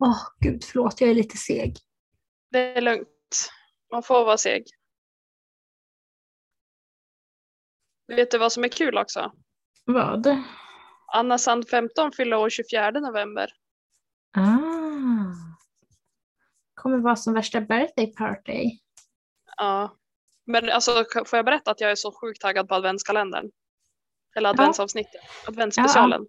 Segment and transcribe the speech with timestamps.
[0.00, 1.76] Åh gud, förlåt, jag är lite seg.
[2.50, 3.50] Det är lugnt.
[3.92, 4.64] Man får vara seg.
[8.08, 9.32] Vet du vad som är kul också?
[9.84, 10.42] Vad?
[11.12, 13.52] Anna Sand 15 fyller år 24 november.
[14.36, 15.34] Ah.
[16.74, 18.78] Kommer vara som värsta birthday party.
[19.56, 19.96] Ja.
[20.44, 23.50] Men alltså får jag berätta att jag är så sjukt taggad på adventskalendern?
[24.36, 26.26] Eller adventsavsnittet, adventsspecialen.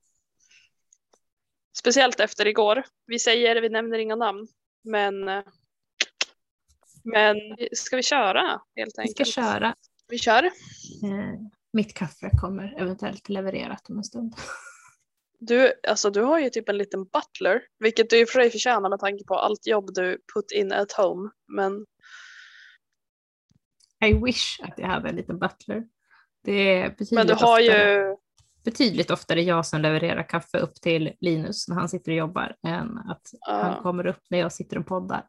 [1.78, 2.84] Speciellt efter igår.
[3.06, 4.48] Vi säger, vi nämner inga namn,
[4.84, 5.44] men
[7.04, 7.38] men
[7.72, 9.20] ska vi köra helt enkelt?
[9.20, 9.76] Vi ska köra.
[10.08, 10.44] Vi kör.
[10.44, 10.52] Eh,
[11.74, 14.36] mitt kaffe kommer eventuellt levererat om en stund.
[15.44, 18.50] Du, alltså, du har ju typ en liten butler, vilket du i och för sig
[18.50, 21.30] förtjänar med tanke på allt jobb du put in at home.
[21.48, 21.86] Men...
[24.06, 25.84] I wish att jag hade en liten butler.
[26.44, 28.16] Det är men du har ju...
[28.64, 32.98] betydligt oftare jag som levererar kaffe upp till Linus när han sitter och jobbar än
[32.98, 33.54] att Ja.
[33.64, 35.28] han kommer upp när jag sitter och poddar.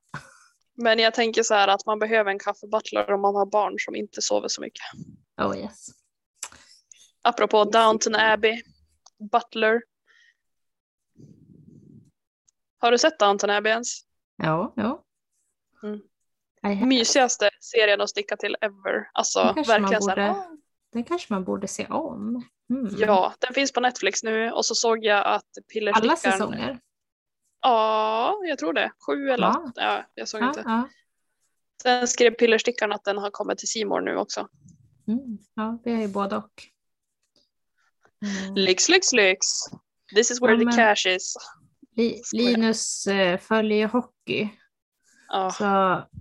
[0.75, 3.97] Men jag tänker så här att man behöver en kaffebutler om man har barn som
[3.97, 4.83] inte sover så mycket.
[5.43, 5.87] Oh yes.
[7.23, 8.63] Apropå Downton Abbey,
[9.33, 9.83] Butler.
[12.79, 13.89] Har du sett Downton Abbey ens?
[14.37, 15.05] Ja, ja.
[15.83, 16.89] Mm.
[16.89, 19.09] Mysigaste serien att sticka till ever.
[19.13, 20.33] Alltså verkligen så här.
[20.33, 20.47] borde-
[20.93, 22.45] Den kanske man borde se om.
[22.73, 22.95] Mm.
[22.99, 26.11] Ja, den finns på Netflix nu och så såg jag att Pillerstickaren.
[26.11, 26.81] Alla säsonger?
[27.61, 28.93] Ja, jag tror det.
[29.07, 29.65] Sju eller Ja.
[29.69, 29.83] åtta.
[29.83, 30.63] Ja, jag såg Ja, inte.
[30.67, 30.89] ja.
[31.83, 34.49] Sen skrev Pillerstickaren att den har kommit till Simor nu också.
[35.09, 35.39] Mm.
[35.55, 36.63] ja, vi har ju både och.
[38.45, 38.55] Mm.
[38.55, 39.47] Lyx, lyx, lyx.
[40.15, 41.35] This is where Ja, the cash is.
[41.97, 42.23] Li-.
[42.33, 44.49] Linus eh, följer hockey,
[45.29, 45.51] Ja.
[45.51, 45.65] så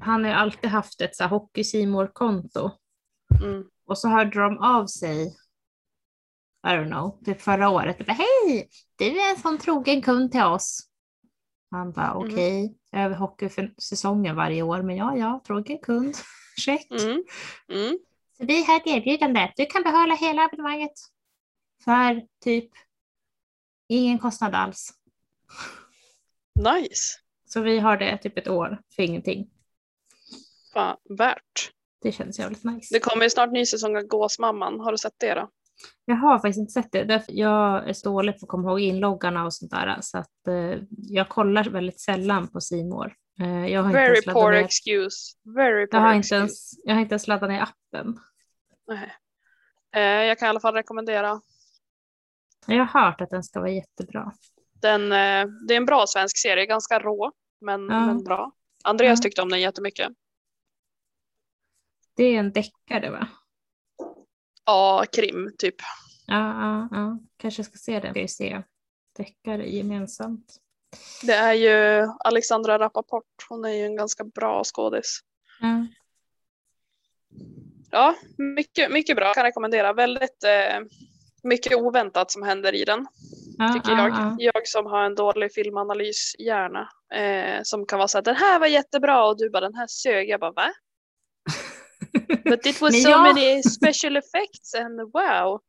[0.02, 1.64] han har alltid haft ett så här hockey
[2.14, 2.70] konto
[3.44, 3.64] Mm.
[3.88, 5.36] och så hörde de av sig,
[6.64, 7.98] I don't know, typ förra året.
[8.08, 10.88] Bara, Hej, du är en sån trogen kund till oss.
[11.72, 12.18] Han bara Mm.
[12.34, 16.16] okej, över hockeysäsongen varje år, men ja, ja, trogen kund,
[16.58, 16.88] check.
[16.92, 17.24] Mm.
[17.70, 18.00] Mm.
[18.38, 20.92] Så vi har ett erbjudande, du kan behålla hela abonnemanget
[21.84, 22.70] för typ
[23.88, 24.94] ingen kostnad alls.
[26.60, 27.20] Nice.
[27.46, 29.50] Så vi har det typ ett år för ingenting.
[30.74, 31.72] Fan, värt.
[32.02, 32.96] Det känns jävligt nice.
[32.96, 34.80] Det kommer ju snart ny säsong av Gåsmamman.
[34.80, 35.50] Har du sett det då?
[36.06, 37.24] Jag har faktiskt inte sett det.
[37.28, 39.98] Jag är så dålig på att komma ihåg inloggarna och sånt där.
[40.02, 43.14] Så att eh, jag kollar väldigt sällan på Simor.
[43.42, 45.38] Eh, jag har inte Very laddat poor ner, excuse.
[45.56, 46.36] Very poor jag har inte excuse.
[46.36, 48.20] ens, jag har inte ens laddat ner appen.
[48.88, 49.12] Nej.
[49.96, 51.42] Eh, jag kan i alla fall rekommendera
[52.68, 54.32] Jag har hört att den ska vara jättebra.
[54.82, 55.02] den.
[55.12, 57.32] Eh, det är en bra svensk serie, ganska rå
[57.62, 58.06] men, Ja.
[58.06, 58.52] men bra.
[58.84, 59.24] Andreas Ja.
[59.24, 60.08] tyckte om den jättemycket.
[62.16, 63.28] Det är en deckare va?
[64.72, 65.76] Ja, krim typ.
[66.28, 67.20] Ja, ja, ja.
[67.38, 68.12] kanske ska se den.
[68.12, 68.62] Ska ju se
[69.18, 70.56] deckare gemensamt.
[71.24, 73.46] Det är ju Alexandra Rappaport.
[73.50, 75.20] Hon är ju en ganska bra skådis.
[75.62, 75.88] Ja.
[77.92, 79.34] Ja, mycket, mycket bra.
[79.34, 79.94] Kan rekommendera.
[79.94, 80.80] Väldigt eh,
[81.44, 83.08] mycket oväntat som händer i den.
[83.58, 84.12] Ja, tycker ja, jag.
[84.12, 84.36] ja.
[84.38, 86.90] Jag som har en dålig filmanalyshjärna.
[87.14, 89.88] Eh, som kan vara så här, den här var jättebra och du bara, den här
[89.88, 90.30] sög.
[90.30, 90.72] Jag bara, va?
[92.44, 95.60] But it was Men so jag- many special effects and wow.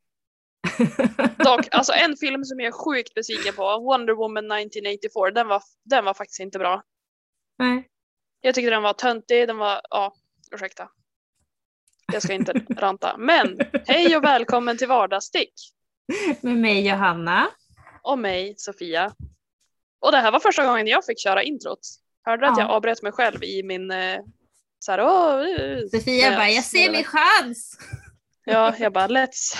[1.37, 5.61] Dock, alltså en film som jag är sjukt besviken på, Wonder Woman 1984, den var,
[5.83, 6.83] den var faktiskt inte bra.
[7.57, 7.87] Nej.
[8.41, 10.13] Jag tyckte den var töntig, den var, ja,
[10.51, 10.89] ursäkta.
[12.13, 13.15] Jag ska inte ranta.
[13.17, 15.53] Men hej och välkommen till Vardagsstick.
[16.41, 17.47] Med mig Johanna.
[18.01, 19.13] Och mig, Sofia.
[19.99, 21.79] Och det här var första gången jag fick köra introt.
[22.23, 22.63] Hörde du att Ja.
[22.63, 24.19] jag avbröt mig själv i min eh,
[24.85, 27.77] så här, åh, Sofia Nej, bara, jag ser min chans.
[28.45, 29.57] Ja, jag bara let's.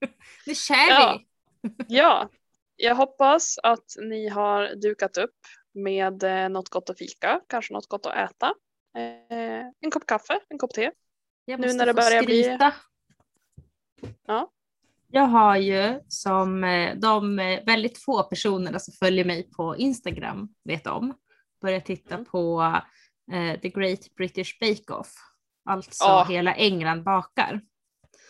[0.46, 1.20] Nu kör Ja.
[1.62, 1.70] vi.
[1.88, 2.28] Ja,
[2.76, 5.36] jag hoppas att ni har dukat upp
[5.74, 8.46] med eh, något gott att fika, kanske något gott att äta.
[8.96, 10.90] Eh, en kopp kaffe, en kopp te.
[11.44, 12.58] Jag Nu måste när det börjar bli-.
[14.26, 14.50] Ja.
[15.08, 17.36] Jag har ju som eh, de
[17.66, 21.14] väldigt få personerna som följer mig på Instagram vet om
[21.62, 22.24] börjat titta Mm.
[22.26, 22.62] på
[23.30, 25.14] eh, The Great British Bake Off.
[25.64, 26.26] Alltså Ja.
[26.28, 27.60] hela England bakar.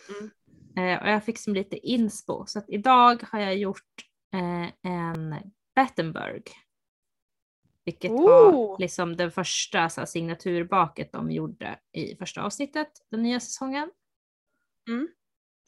[0.09, 0.31] Mm.
[0.77, 5.35] Eh, och jag fick som lite inspo så att idag har jag gjort eh, en
[5.75, 6.43] Battenberg.
[7.85, 8.79] Vilket var Ooh.
[8.79, 13.91] liksom den första så här, signaturbaket de gjorde i första avsnittet den nya säsongen.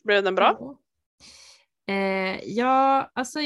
[0.03, 0.77] Blev den bra?
[1.87, 3.39] Eh, ja, alltså.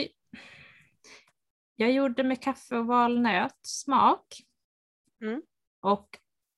[1.76, 4.42] Jag gjorde med kaffe och valnöt smak.
[5.22, 5.42] Mm.
[5.82, 6.10] Och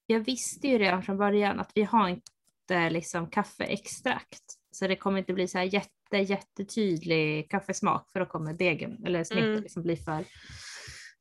[0.05, 4.43] jag visste ju redan från början att vi har inte liksom kaffeextrakt.
[4.71, 9.23] Så det kommer inte bli så här jätte, jättetydlig kaffesmak för då kommer degen eller
[9.23, 9.61] snittet Mm.
[9.63, 10.25] liksom bli för,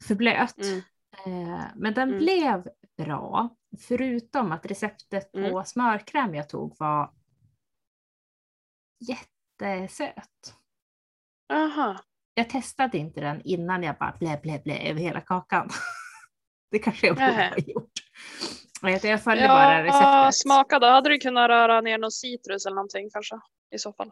[0.08, 0.58] för blöt.
[0.64, 0.78] Mm.
[1.26, 2.18] Eh, men den Mm.
[2.18, 3.56] blev bra,
[3.88, 5.64] förutom att receptet på Mm.
[5.64, 7.12] smörkräm jag tog var
[9.00, 10.54] jättesöt.
[11.52, 11.98] Aha.
[12.34, 15.68] Jag testade inte den innan jag bara blä blä blä över hela kakan.
[16.70, 17.92] Det kanske jag borde ha gjort.
[18.82, 20.40] Jag jag följde bara Ja, receptet.
[20.40, 20.86] smaka då.
[20.86, 23.40] Hade du kunnat röra ner någon citrus eller någonting kanske
[23.74, 24.10] i så fall?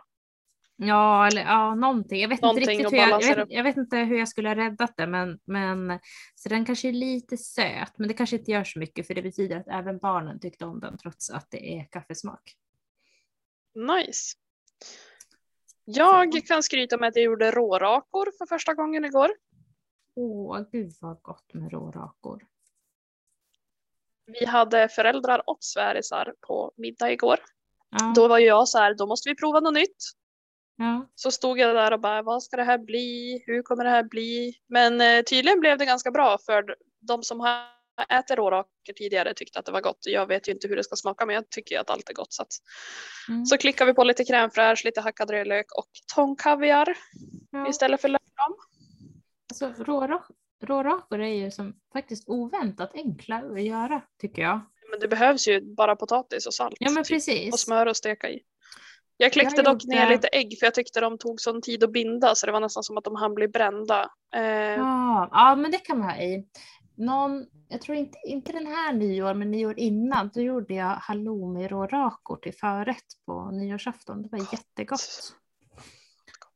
[0.76, 2.20] Ja, eller ja, någonting.
[2.20, 4.28] Jag vet, inte Någonting riktigt att hur jag, jag, vet, jag vet inte hur jag
[4.28, 6.00] skulle ha räddat det, men, men
[6.34, 9.22] så den kanske är lite söt, men det kanske inte gör så mycket för det
[9.22, 12.54] betyder att även barnen tyckte om den trots att det är kaffesmak.
[13.74, 14.36] Nice.
[15.84, 19.30] Jag kan skryta med att jag gjorde rårakor för första gången igår.
[20.16, 22.42] Åh, gud vad gott med rårakor.
[24.26, 27.38] Vi hade föräldrar och svärisar på middag igår.
[27.90, 29.96] Ja, Då var ju jag så här, då måste vi prova något nytt.
[30.76, 31.06] ja.
[31.14, 33.42] Så stod jag där och bara, vad ska det här bli?
[33.46, 34.54] Hur kommer det här bli?
[34.66, 37.66] Men eh, tydligen blev det ganska bra för de som har
[38.08, 39.98] ätit rårakor tidigare tyckte att det var gott.
[40.00, 42.14] Jag vet ju inte hur det ska smaka men jag tycker ju att allt är
[42.14, 42.32] gott.
[42.32, 42.52] Så, att,
[43.28, 43.46] Mm.
[43.46, 46.96] så klickar vi på lite crème fraîche, lite hackad rödlök och tångkaviar
[47.50, 47.68] ja.
[47.68, 48.25] istället för löjrom.
[49.62, 50.22] Alltså, råra-
[50.62, 54.60] rårakor är ju som faktiskt oväntat enkla att göra tycker jag.
[54.90, 56.76] Men det behövs ju bara potatis och salt.
[56.78, 57.52] Ja men typ, precis.
[57.52, 58.40] och smör och steka i.
[59.16, 61.84] Jag kläckte Jag dock gjorde- ner lite ägg för jag tyckte de tog sån tid
[61.84, 64.10] att binda så det var nästan som att de hann bli brända.
[64.34, 66.46] Eh, Ja, ja, men det kan man ha i.
[66.96, 71.68] Någon, jag tror inte, inte den här nyår, men nyår innan, då gjorde jag halloumi
[71.68, 74.22] rårakor till förrätt på nyårsafton.
[74.22, 75.32] Det var jättegott.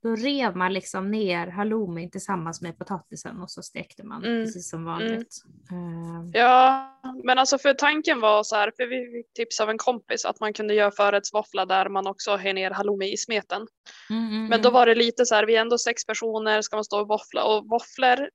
[0.02, 4.70] Då rev man liksom ner halloumin tillsammans med potatisen och så stekte man Mm, precis
[4.70, 5.42] som vanligt.
[5.70, 9.78] Eh, Ja, men alltså för tanken var så här, för vi fick tips av en
[9.78, 13.66] kompis att man kunde göra förrättsvåffla där man också har ner halloumi i smeten.
[14.10, 14.72] mm, mm, Men då mm.
[14.72, 17.44] var det lite så här, vi är ändå sex personer, ska man stå och våffla?
[17.44, 18.30] Och våfflor,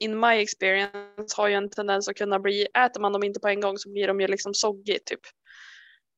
[0.00, 3.48] in my experience, har ju en tendens att kunna bli, äter man dem inte på
[3.48, 5.20] en gång så blir de ju liksom soggy typ.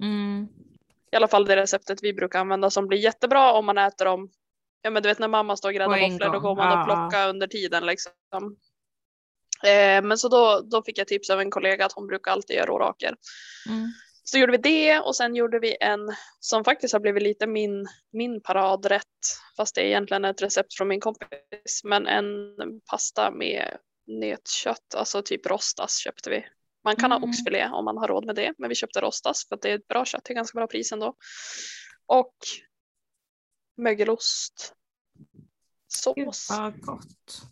[0.02, 0.48] Mm.
[1.12, 4.28] I alla fall det receptet vi brukar använda som blir jättebra om man äter dem.
[4.84, 7.28] Ja men du vet när mamma står och gräddar våfflor då går man och plockar
[7.28, 8.12] under tiden liksom.
[9.64, 12.56] Eh, men så då, då fick jag tips av en kollega att hon brukar alltid
[12.56, 13.16] göra rårakor.
[13.68, 13.88] Mm.
[14.24, 16.00] Så gjorde vi det och sen gjorde vi en
[16.40, 19.04] som faktiskt har blivit lite min, min paradrätt.
[19.56, 21.80] Fast det är egentligen ett recept från min kompis.
[21.84, 22.26] Men en
[22.90, 23.76] pasta med
[24.06, 26.46] nötkött, alltså typ rostas köpte vi.
[26.84, 27.22] Man kan Mm.
[27.22, 28.54] ha oxfilé om man har råd med det.
[28.58, 30.92] Men vi köpte rostas för att det är ett bra kött till ganska bra pris
[30.92, 31.14] ändå.
[32.06, 32.34] Och
[33.76, 34.74] mögelost.
[36.14, 36.50] Gud Sås.
[36.50, 37.42] vad gott.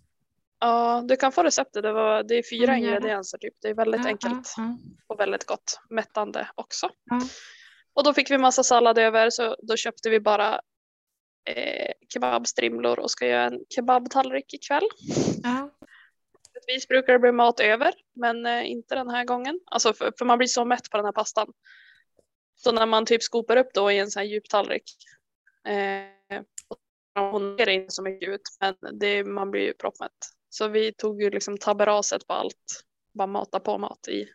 [0.60, 1.82] Ja, du kan få receptet.
[1.82, 3.54] Det, var, det är fyra Mm, ingredienser typ.
[3.60, 4.76] Det är väldigt Ja, enkelt ja, ja.
[5.06, 5.80] och väldigt gott.
[5.90, 6.90] Mättande också.
[7.94, 10.60] Och då fick vi massa sallad över så då köpte vi bara
[11.44, 14.88] eh, kebabstrimlor och ska göra en kebabtallrik ikväll.
[15.42, 15.70] Ja.
[16.66, 19.60] Vis brukar det bli mat över men eh, inte den här gången.
[19.66, 21.52] Alltså för, för man blir så mätt på den här pastan.
[22.56, 24.84] Så när man typ skopar upp då i en sån här djup tallrik.
[25.68, 26.42] Eh,
[27.14, 30.12] hon ser inte så mycket ut men det, man blir ju proppmätt.
[30.48, 32.84] Så vi tog ju liksom taberaset på allt.
[33.14, 34.28] Bara mata på mat i,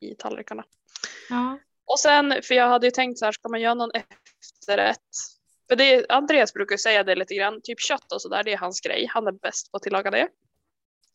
[0.00, 0.64] i tallrikarna.
[1.28, 1.58] Ja.
[1.84, 4.98] Och sen, för jag hade ju tänkt så här, ska man göra någon efterrätt?
[5.68, 8.80] För det, Andreas brukar säga det lite grann, typ kött och sådär, det är hans
[8.80, 9.06] grej.
[9.10, 10.28] Han är bäst på att tillaga det.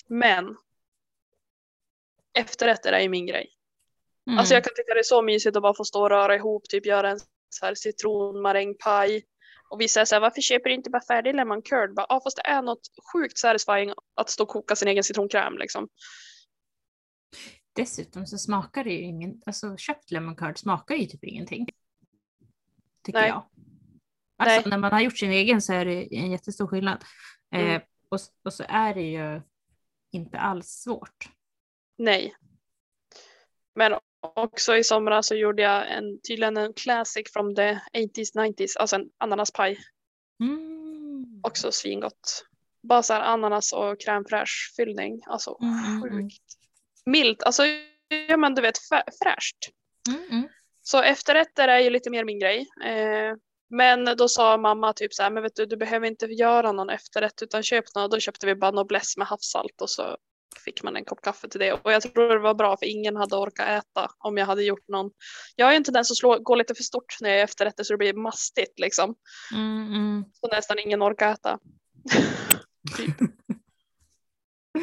[0.07, 0.57] Men
[2.33, 3.49] efterrätter är ju min grej.
[4.27, 4.39] Mm.
[4.39, 6.69] Alltså jag kan tycka det är så mysigt att bara få stå och röra ihop,
[6.69, 7.19] typ göra en
[7.49, 9.23] så här citronmarängpaj.
[9.69, 11.93] Och vissa säger så här, varför köper du inte bara färdig lemon curd?
[11.93, 15.57] Bara, ah, fast det är något sjukt satisfying att stå och koka sin egen citronkräm
[15.57, 15.87] liksom.
[17.73, 21.67] Dessutom så smakar det ju ingen, alltså köpt lemon curd smakar ju typ ingenting.
[23.03, 23.29] Tycker Nej.
[23.29, 23.45] jag.
[24.37, 24.69] Alltså Nej.
[24.69, 27.03] när man har gjort sin egen så är det en jättestor skillnad.
[27.51, 27.75] Mm.
[27.75, 29.41] Eh, och, och så är det ju
[30.11, 31.29] inte alls svårt.
[31.97, 32.35] Nej.
[33.75, 38.77] Men också i somras så gjorde jag en, tydligen en classic from the 80s 90s,
[38.79, 39.77] alltså en ananaspaj.
[40.39, 41.41] Mm.
[41.43, 42.45] Också svingott.
[42.83, 45.21] Bara så här ananas och crème fraîche fyllning.
[45.25, 46.11] Alltså Mm, mm, mm.
[46.11, 46.43] sjukt.
[47.05, 47.63] Milt, alltså
[48.27, 48.77] ja men du vet
[49.23, 49.57] fräscht.
[50.09, 50.49] Mm, mm.
[50.81, 52.67] Så efterrätter är ju lite mer min grej.
[52.85, 53.35] Eh,
[53.69, 56.89] men då sa mamma typ så här, men vet du, du behöver inte göra någon
[56.89, 58.03] efterrätt utan köp någon.
[58.03, 60.17] Och då köpte vi bara noblesse med havssalt och så
[60.59, 61.73] fick man en kopp kaffe till det.
[61.73, 64.87] Och jag tror det var bra för ingen hade orkat äta om jag hade gjort
[64.87, 65.11] någon.
[65.55, 67.93] Jag är inte den som slår, går lite för stort när jag är efterrätter så
[67.93, 69.15] det blir mastigt liksom.
[69.53, 70.25] Mm, mm.
[70.33, 71.59] Så nästan ingen orkar äta.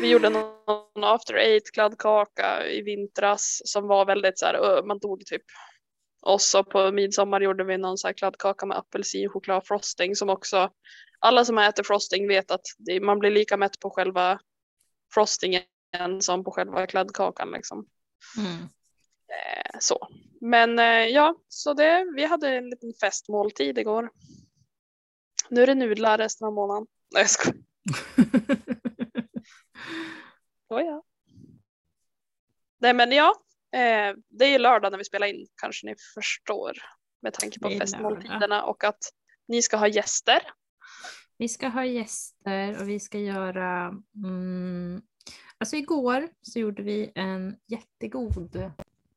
[0.01, 5.27] Vi gjorde någon after eight kladdkaka i vintras som var väldigt så här, man dog
[5.27, 5.43] typ.
[6.23, 10.71] Och så på midsommar gjorde vi någon så här kladdkaka med apelsinchoklad frosting som också
[11.19, 12.67] alla som äter frosting vet att
[13.03, 14.39] man blir lika mätt på själva
[15.15, 15.63] frostingen
[16.21, 17.87] som på själva kladdkakan liksom.
[18.39, 18.63] Mm.
[19.29, 20.09] Eh, så.
[20.41, 24.11] Men eh, ja, så det, vi hade en liten festmåltid igår.
[25.49, 26.87] Nu är det nudlar resten av månaden.
[27.15, 27.59] Nej jag skojar.
[30.69, 31.03] Oh, ja.
[32.79, 33.35] Nej men ja,
[33.73, 36.73] eh, det är ju lördag när vi spelar in kanske ni förstår.
[37.23, 38.99] Med tanke på festmåltiderna och att
[39.49, 40.43] ni ska ha gäster.
[41.45, 45.03] Vi ska ha gäster och vi ska göra, mm,
[45.59, 48.71] alltså igår så gjorde vi en jättegod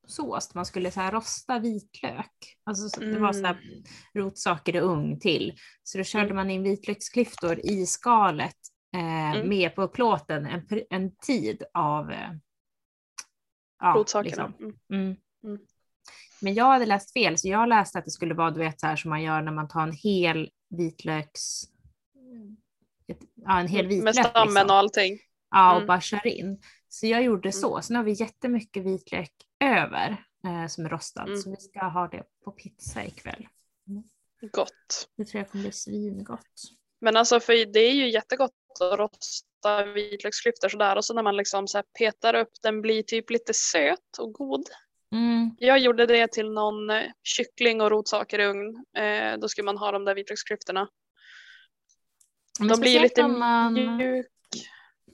[0.07, 0.55] sås.
[0.55, 2.57] Man skulle så här rosta vitlök.
[2.63, 3.83] Alltså så det var så här Mm.
[4.13, 5.53] rotsaker i ugn till.
[5.83, 6.35] Så då körde Mm.
[6.35, 8.57] man in vitlöksklyftor i skalet
[8.95, 9.49] eh, Mm.
[9.49, 12.31] med på plåten en, en tid av eh,
[13.79, 14.47] ja, Rotsakerna.
[14.47, 14.73] liksom.
[14.93, 15.15] Mm.
[16.41, 18.87] Men jag hade läst fel, så jag läste att det skulle vara du vet, så
[18.87, 21.63] här som man gör när man tar en hel vitlöks...
[23.07, 24.03] ett- Ja, en hel vitlök.
[24.03, 24.69] Med stammen liksom.
[24.69, 25.19] och allting.
[25.51, 25.87] Ja, och Mm.
[25.87, 26.61] bara kör in.
[26.89, 27.81] Så jag gjorde så.
[27.81, 30.09] Så nu har vi jättemycket vitlök över
[30.43, 31.23] eh, som är rostad.
[31.27, 31.37] Mm.
[31.37, 33.47] Så vi ska ha det på pizza ikväll.
[34.51, 35.09] Gott.
[35.17, 36.61] Det tror jag kommer bli svingott.
[37.01, 41.35] Men alltså för det är ju jättegott att rosta vitlöksklyftor sådär och så när man
[41.37, 44.63] liksom så petar upp den blir typ lite söt och god.
[45.11, 45.51] Mm.
[45.59, 46.91] Jag gjorde det till någon
[47.23, 48.85] kyckling och rotsaker i ugn.
[48.97, 50.87] Eh, då skulle man ha de där vitlöksklyftorna.
[52.59, 54.29] Men De blir lite man, mjuka.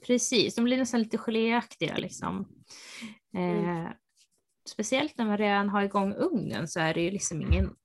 [0.06, 2.48] Precis, de blir nästan lite geléaktiga liksom.
[3.36, 3.92] Eh, Mm.
[4.68, 7.76] Speciellt när man redan har igång ugnen så är det ju liksom ingen,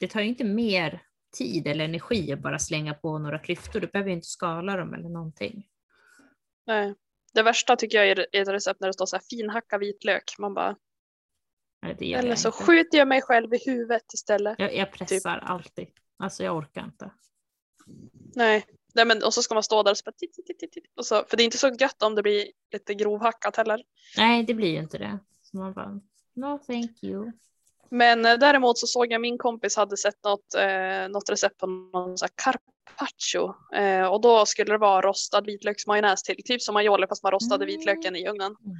[0.00, 1.02] det tar ju inte mer
[1.36, 3.80] tid eller energi att bara slänga på några klyftor.
[3.80, 5.66] Du behöver ju inte skala dem eller någonting.
[6.66, 6.94] Nej.
[7.34, 10.34] Det värsta tycker jag är ett recept när det står så här finhacka vitlök.
[10.38, 10.76] Man bara,
[11.82, 12.58] Nej, eller så inte.
[12.64, 14.58] skjuter jag mig själv i huvudet istället.
[14.58, 14.98] Jag, jag Typ.
[15.08, 15.88] pressar alltid.
[16.18, 17.10] Alltså jag orkar inte.
[18.34, 18.64] Nej.
[18.94, 20.84] Nej men, och så ska man stå där och så bara, titt, titt, titt.
[20.96, 23.82] Och så, för det är inte så gött om det blir lite grovhackat heller.
[24.16, 25.18] Nej, det blir ju inte det.
[25.42, 26.00] Så man bara,
[26.34, 27.32] no thank you.
[27.90, 31.66] Men eh, däremot så såg jag min kompis hade sett något, eh, något recept på
[31.66, 33.54] någon så carpaccio.
[33.74, 36.36] Eh, och då skulle det vara rostad vitlöksmajonnäs till.
[36.44, 37.66] Typ som aioli fast man rostade Mm.
[37.76, 38.56] vitlöken i ugnen.
[38.64, 38.76] Mm.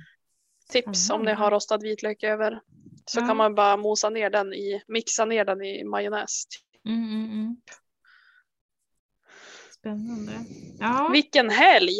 [0.68, 2.60] Tips om ni har rostad vitlök över.
[3.06, 3.26] Så Ja.
[3.26, 6.44] kan man bara mosa ner den i, mixa ner den i majonnäs.
[6.88, 7.56] Mm, mm, mm.
[9.86, 10.44] Spännande.
[10.78, 11.92] Ja, Vilken helg!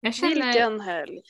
[0.00, 1.22] jag känner, Vilken helg!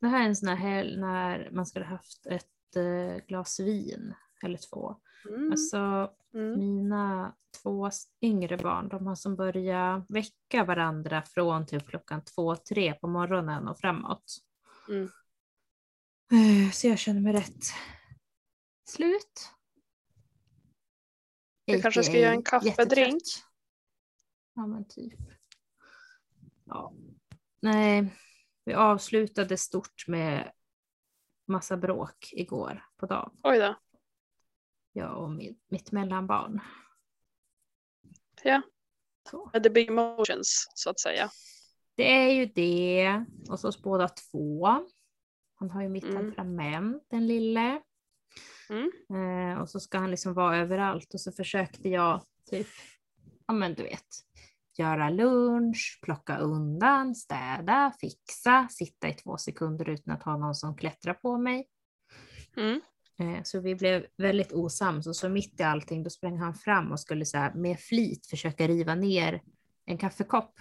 [0.00, 4.14] det här är en sån här helg när man skulle haft ett eh, glas vin
[4.42, 4.96] eller två.
[5.28, 5.50] Mm.
[5.50, 6.58] Alltså Mm.
[6.58, 7.90] mina två
[8.22, 13.68] yngre barn, de har som börjat väcka varandra från typ klockan två, tre på morgonen
[13.68, 14.36] och framåt.
[14.88, 15.04] Mm.
[16.32, 17.64] Eh, Så jag känner mig rätt
[18.88, 19.50] slut.
[21.76, 23.22] Du kanske ska göra en kaffedrink?
[24.54, 25.18] Ja men typ.
[26.64, 26.92] Ja.
[27.60, 28.14] Nej,
[28.64, 30.52] vi avslutade stort med
[31.46, 33.30] massa bråk igår på dagen.
[33.42, 33.76] Oj då.
[34.92, 36.60] Jag och mitt, mitt mellanbarn.
[38.42, 38.62] Ja.
[39.30, 39.50] Så.
[39.62, 41.30] The big emotions så att säga.
[41.94, 43.24] Det är ju det.
[43.50, 44.66] Och så oss båda två.
[45.54, 46.16] Han har ju mitt Mm.
[46.16, 47.82] temperament, den lille.
[48.70, 48.90] Mm.
[49.52, 51.14] Eh, och så ska han liksom vara överallt.
[51.14, 52.66] Och så försökte jag typ,
[53.46, 54.06] ja men du vet,
[54.78, 60.76] göra lunch, plocka undan, städa, fixa, sitta i två sekunder utan att ha någon som
[60.76, 61.68] klättrar på mig.
[62.56, 62.80] Mm.
[63.18, 66.92] Eh, Så vi blev väldigt osams och så mitt i allting då sprang han fram
[66.92, 69.42] och skulle så här, med flit försöka riva ner
[69.84, 70.58] en kaffekopp.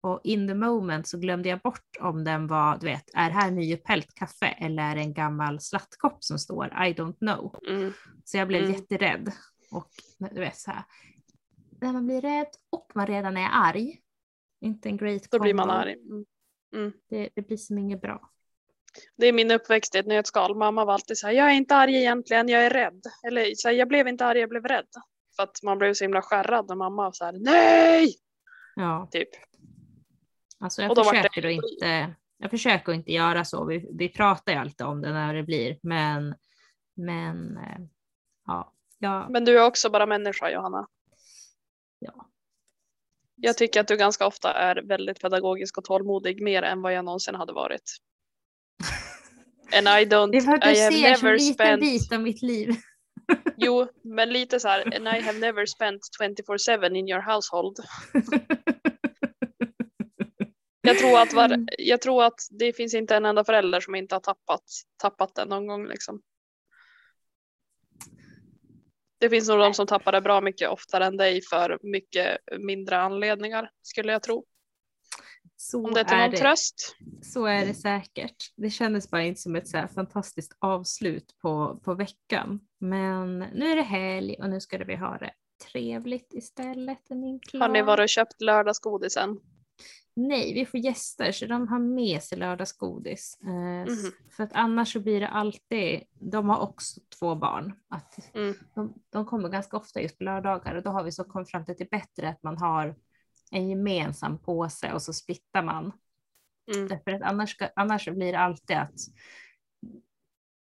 [0.00, 3.50] Och in the moment så glömde jag bort om den var, du vet, är här
[3.50, 7.54] nyupphällt kaffe eller är det en gammal slattkopp som står, I don't know.
[7.68, 7.92] Mm.
[8.24, 8.72] Så jag blev Mm.
[8.74, 9.32] jätterädd.
[9.70, 10.82] Och du vet så här,
[11.80, 13.98] när man blir rädd och man redan är arg,
[14.60, 15.80] inte en great Då blir man combo.
[15.80, 15.92] arg.
[15.92, 16.24] Mm.
[16.74, 16.92] Mm.
[17.10, 18.30] Det, det blir som inget bra.
[19.16, 20.56] Det är min uppväxt i ett nötskal.
[20.56, 23.02] Mamma var alltid så här, jag är inte arg egentligen, jag är rädd.
[23.26, 24.86] Eller så här, jag blev inte arg, jag blev rädd.
[25.36, 28.14] För att man blev så himla skärrad när mamma var så här, nej!
[28.74, 29.08] Ja.
[29.10, 29.28] Typ.
[30.60, 33.64] Alltså jag försöker att inte, jag försöker inte göra så.
[33.64, 36.34] Vi, vi pratar ju alltid om det när det blir, men,
[36.96, 37.80] men eh,
[38.46, 40.88] ja, ja, Men du är också bara människa Johanna.
[41.98, 42.28] ja.
[43.40, 47.04] Jag tycker att du ganska ofta är väldigt pedagogisk och tålmodig mer än vad jag
[47.04, 47.96] någonsin hade varit.
[49.76, 52.12] And I don't, Det är för att du I ser som en liten spent, bit
[52.12, 52.74] av mitt liv.
[53.56, 57.76] jo, men lite så här, and I have never spent 24-7 in your household.
[60.88, 64.14] Jag tror, att var, jag tror att det finns inte en enda förälder som inte
[64.14, 64.62] har tappat,
[64.96, 65.86] tappat den någon gång.
[65.86, 66.22] Liksom.
[69.18, 72.98] Det finns nog de som tappar det bra mycket oftare än dig för mycket mindre
[73.00, 74.44] anledningar skulle jag tro.
[75.56, 76.96] Så Om det är till någon tröst.
[77.22, 78.36] Så är det säkert.
[78.56, 82.60] Det kändes bara inte som ett så fantastiskt avslut på, på veckan.
[82.80, 85.32] Men nu är det helg och nu ska vi ha det
[85.72, 87.10] trevligt istället.
[87.10, 87.62] Är min plan.
[87.62, 89.40] Har ni varit och köpt lördagsgodisen?
[90.20, 93.38] Nej, vi får gäster så de har med sig lördagsgodis.
[93.42, 94.12] Eh, mm.
[94.30, 98.54] För att annars så blir det alltid, de har också två barn, att mm.
[98.74, 101.64] de, de, kommer ganska ofta just på lördagar och då har vi så kommit fram
[101.64, 102.94] till att det är bättre att man har
[103.50, 105.92] en gemensam påse och så splittar man.
[106.74, 106.88] Mm.
[106.88, 109.00] Därför att annars, annars blir det alltid att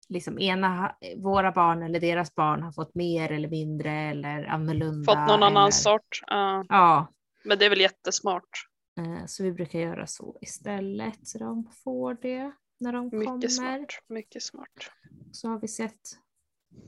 [0.10, 5.14] liksom ena, våra barn eller deras barn har fått mer eller mindre eller annorlunda.
[5.14, 5.72] Fått någon annan eller...
[5.72, 6.22] sort.
[6.32, 6.64] Uh.
[6.70, 7.08] Ja.
[7.44, 8.68] Men det är väl jättesmart.
[8.98, 13.48] Uh, så vi brukar göra så istället så de får det när de mycket kommer.
[13.48, 14.04] Smart.
[14.08, 14.92] Mycket smart.
[15.32, 16.18] Så har vi sett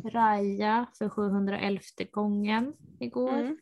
[0.06, 3.40] Raja för 711 gången igår.
[3.40, 3.58] Mm.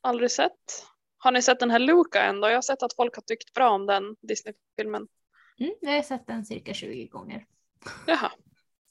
[0.00, 0.86] Aldrig sett.
[1.18, 2.48] Har ni sett den här Luca ändå?
[2.48, 5.08] Jag har sett att folk har tyckt bra om den Disney-filmen.
[5.60, 7.46] Mm, jag har sett den cirka 20 gånger.
[8.06, 8.32] Jaha,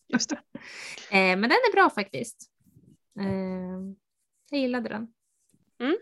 [0.07, 0.35] just det.
[1.11, 2.51] eh, men den är bra faktiskt.
[3.19, 3.95] Eh,
[4.49, 5.13] jag gillade den.
[5.79, 5.97] Mm.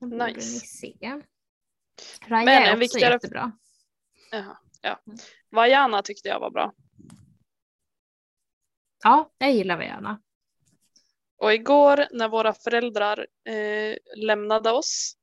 [0.00, 0.52] Den borde nice.
[0.52, 1.22] ni se.
[2.26, 3.12] Raja men är också viktigare...
[3.12, 3.52] jättebra.
[4.30, 5.02] Jaha, ja.
[5.06, 5.18] Mm.
[5.50, 6.74] Vajana tyckte jag var bra.
[9.04, 10.20] Ja, jag gillar Vajana.
[11.36, 15.16] Och igår när våra föräldrar eh, lämnade oss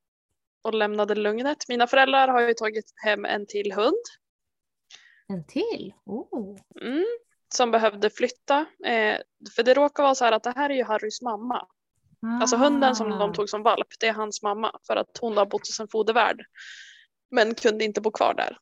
[0.62, 1.68] och lämnade lugnet.
[1.68, 4.02] Mina föräldrar har ju tagit hem en till hund.
[5.28, 5.94] En till?
[6.04, 6.58] Oh.
[6.80, 7.04] Mm,
[7.54, 8.66] som behövde flytta.
[8.84, 9.18] Eh,
[9.56, 11.68] för det råkar vara så här att det här är ju Harrys mamma.
[12.22, 12.40] Ah.
[12.40, 13.34] Alltså hunden som de ah.
[13.34, 16.44] tog som valp, det är hans mamma för att hon har bott hos en fodervärd.
[17.30, 18.58] Men kunde inte bo kvar där.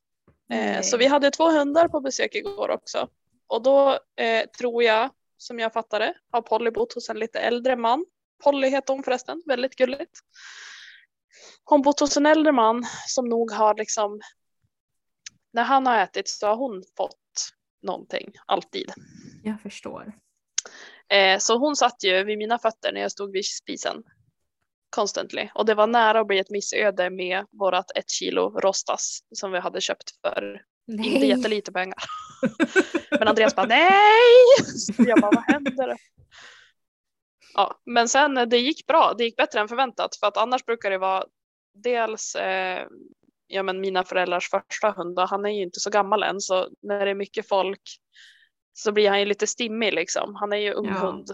[0.50, 3.08] Eh, så vi hade två hundar på besök igår också.
[3.46, 7.76] Och då eh, tror jag som jag fattade har Polly bott hos en lite äldre
[7.76, 8.04] man.
[8.44, 10.20] Polly heter hon förresten, väldigt gulligt.
[11.64, 14.20] Hon bott hos en äldre man som nog har liksom
[15.52, 18.92] när han har ätit så har hon fått någonting alltid.
[19.42, 20.12] Jag förstår.
[21.14, 24.02] Eh, så hon satt ju vid mina fötter när jag stod vid spisen
[24.90, 29.52] constantly och det var nära att bli ett missöde med vårat ett kilo rostas som
[29.52, 31.14] vi hade köpt för Nej.
[31.14, 31.98] inte jättelite pengar.
[33.18, 33.90] men Andreas bara nej!
[34.98, 35.96] jag bara vad händer?
[37.54, 39.14] Ja, men sen det gick bra.
[39.18, 41.24] Det gick bättre än förväntat för att annars brukar det vara
[41.74, 42.86] dels eh,
[43.46, 46.68] ja, men mina föräldrars första hund och han är ju inte så gammal än så
[46.82, 47.82] när det är mycket folk
[48.74, 50.34] så blir han ju lite stimmig liksom.
[50.34, 50.94] Han är ju ung ja.
[50.94, 51.30] hund.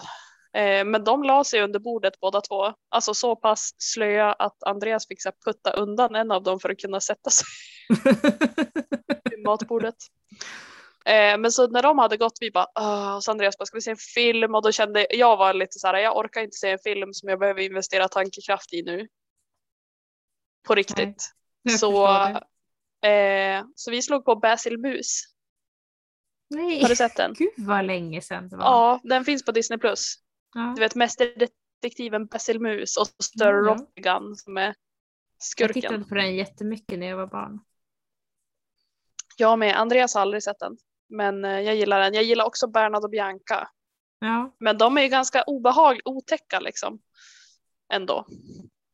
[0.53, 2.75] Eh, men de la sig under bordet båda två.
[2.89, 6.81] Alltså så pass slöa att Andreas fick så putta undan en av dem för att
[6.81, 7.47] kunna sätta sig
[9.31, 9.97] vid matbordet.
[11.05, 13.81] Eh, men så när de hade gått vi bara, och så Andreas bara, ska vi
[13.81, 14.55] se en film?
[14.55, 17.29] Och då kände jag var lite så här, jag orkar inte se en film som
[17.29, 19.09] jag behöver investera tankekraft i nu.
[20.67, 21.31] På riktigt.
[21.79, 22.09] Så,
[23.09, 25.25] eh, så vi slog på Basil Mus.
[26.51, 26.83] Nej.
[26.83, 27.35] Har du sett den?
[27.35, 28.65] Gud vad länge sedan det var.
[28.65, 29.79] Ja, den finns på Disney+.
[29.79, 30.15] Plus.
[30.55, 30.73] Ja.
[30.77, 33.65] Du vet mästerdetektiven Basil Mus och Sir mm.
[33.65, 34.75] Rottigan som är
[35.39, 35.83] skurken.
[35.83, 37.61] Jag tittade på den jättemycket när jag var barn.
[39.37, 39.77] Jag med.
[39.77, 40.77] Andreas har aldrig sett den.
[41.09, 42.15] Men eh, jag gillar den.
[42.15, 43.69] Jag gillar också Bernard och Bianca.
[44.19, 44.57] Ja.
[44.59, 47.01] Men de är ju ganska obehagliga, otäcka liksom.
[47.93, 48.27] Ändå.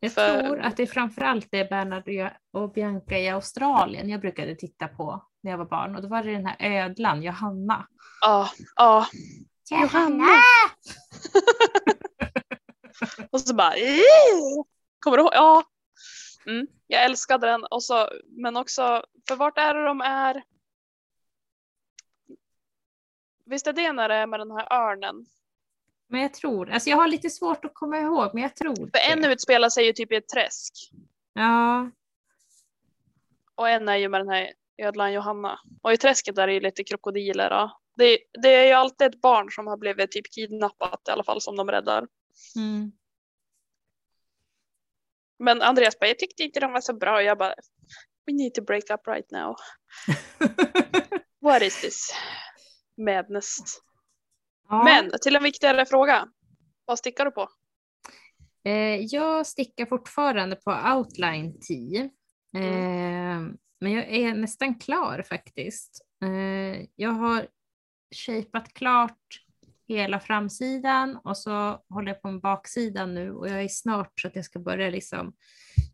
[0.00, 0.40] Jag För...
[0.42, 5.52] tror att det framförallt är Bernard och Bianca i Australien jag brukade titta på när
[5.52, 7.88] jag var barn och då var det den här ödlan Johanna.
[8.20, 9.06] Ja, ja.
[9.70, 10.26] Johanna!
[13.30, 13.72] och så bara
[14.98, 15.34] Kommer du ihåg?
[15.34, 15.64] Ja.
[16.46, 20.42] Mm, jag älskade den och så, men också för vart är det de är?
[23.44, 25.26] Visst är det när det är med den här örnen?
[26.08, 29.12] Men jag tror, alltså jag har lite svårt att komma ihåg, men jag tror För
[29.12, 30.90] en utspelar sig ju typ i ett träsk.
[31.32, 31.90] Ja.
[33.54, 35.58] Och en är ju med den här ödlan Johanna.
[35.82, 37.50] Och i träsket är det ju lite krokodiler.
[37.50, 37.80] Ja.
[37.96, 41.40] Det, det, är ju alltid ett barn som har blivit typ kidnappat i alla fall
[41.40, 42.06] som de räddar.
[42.56, 42.92] Mm.
[45.38, 47.22] Men Andreas bara, jag tyckte inte de var så bra.
[47.22, 47.54] Jag bara,
[48.26, 49.56] we need to break up right now.
[51.40, 52.14] What is this
[52.96, 53.58] madness?
[54.68, 54.84] Ja.
[54.84, 56.28] Men till en viktigare fråga.
[56.84, 57.48] Vad stickar du på?
[58.64, 62.10] Eh, jag stickar fortfarande på outline 10.
[62.56, 63.48] Mm.
[63.48, 66.06] Eh, men jag är nästan klar faktiskt.
[66.22, 67.46] Eh, jag har
[68.26, 69.46] shapat klart
[69.88, 74.28] hela framsidan och så håller jag på med baksidan nu och jag är snart så
[74.28, 75.34] att jag ska börja liksom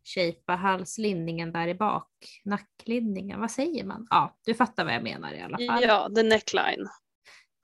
[0.05, 2.11] shapea halslinningen där i bak,
[2.45, 4.07] nacklinningen, vad säger man?
[4.11, 5.83] Ja, du fattar vad jag menar i alla fall.
[5.83, 6.89] Ja, the neckline.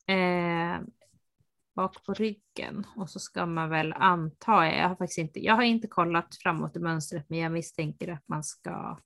[0.07, 0.81] Eh,
[1.77, 5.63] bak på ryggen och så ska man väl anta, jag har faktiskt inte, jag har
[5.63, 8.99] inte kollat framåt i mönstret men jag misstänker att man ska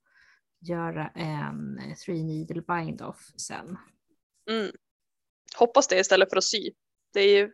[0.62, 3.79] göra en three needle bind off sen.
[4.51, 4.72] Mm.
[5.57, 6.70] Hoppas det istället för att sy.
[7.12, 7.53] Det är ju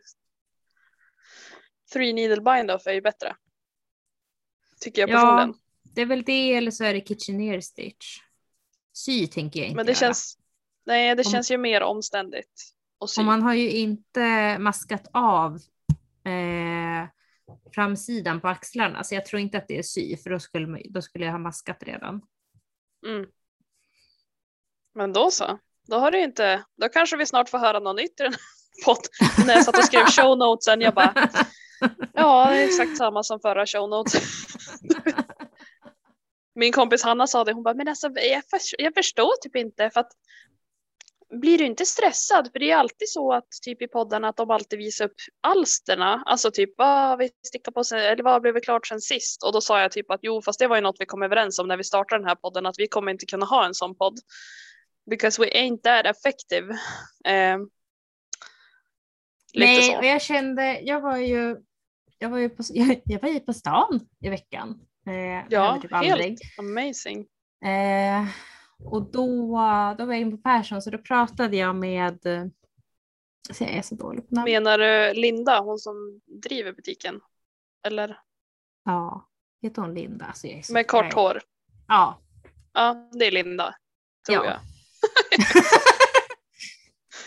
[1.93, 3.37] three needle bind off är ju bättre.
[4.81, 5.49] Tycker jag personligen.
[5.49, 8.19] Ja, det är väl det eller så är det kitchener stitch.
[8.93, 9.99] Sy tänker jag inte Men det göra.
[10.01, 10.39] känns,
[10.87, 12.75] nej det Om- känns ju mer omständigt.
[12.99, 15.55] Och man har ju inte maskat av
[16.25, 17.09] eh,
[17.75, 21.03] framsidan på axlarna så jag tror inte att det är sy för då skulle, då
[21.03, 22.23] skulle jag ha maskat redan.
[23.09, 23.27] Mm.
[24.95, 25.59] Men då så.
[25.89, 28.41] Då har du inte, då kanske vi snart får höra något nytt i den här
[28.85, 29.47] podden.
[29.47, 31.15] När jag satt och skrev show notesen, jag bara,
[32.13, 34.15] ja det är exakt samma som förra show notes.
[36.55, 39.91] Min kompis Hanna sa det, hon bara, men alltså jag, förs- jag förstår typ inte
[39.91, 40.13] för att
[41.31, 42.49] blir du inte stressad?
[42.53, 46.23] För det är alltid så att typ i podden att de alltid visar upp alsterna.
[46.27, 49.45] Alltså typ vad har vi stickat på sen, eller vad blev vi klart sen sist?
[49.45, 51.59] Och då sa jag typ att jo, fast det var ju något vi kom överens
[51.59, 53.95] om när vi startade den här podden att vi kommer inte kunna ha en sån
[53.97, 54.19] podd.
[55.11, 56.73] Because we ain't that effective.
[57.25, 57.59] Eh,
[59.55, 59.99] Nej, så.
[59.99, 61.57] och jag kände, jag var ju,
[62.19, 64.81] jag var ju på, jag, jag var ju på stan i veckan.
[65.07, 67.27] Eh, Ja, typ helt amazing.
[67.65, 68.27] Eh,
[68.85, 69.37] och då,
[69.99, 72.19] då var jag in på Persson så då pratade jag med,
[73.53, 74.45] så jag är så dålig på namn.
[74.45, 77.21] Menar du Linda, hon som driver butiken?
[77.87, 78.21] Eller
[78.85, 79.29] Ja,
[79.63, 80.25] heter hon Linda?
[80.25, 81.41] Alltså jag är så, med kort hår?
[81.89, 82.21] Ja.
[82.73, 83.75] Ja, det är Linda.
[84.27, 84.51] Tror Ja.
[84.51, 84.59] jag.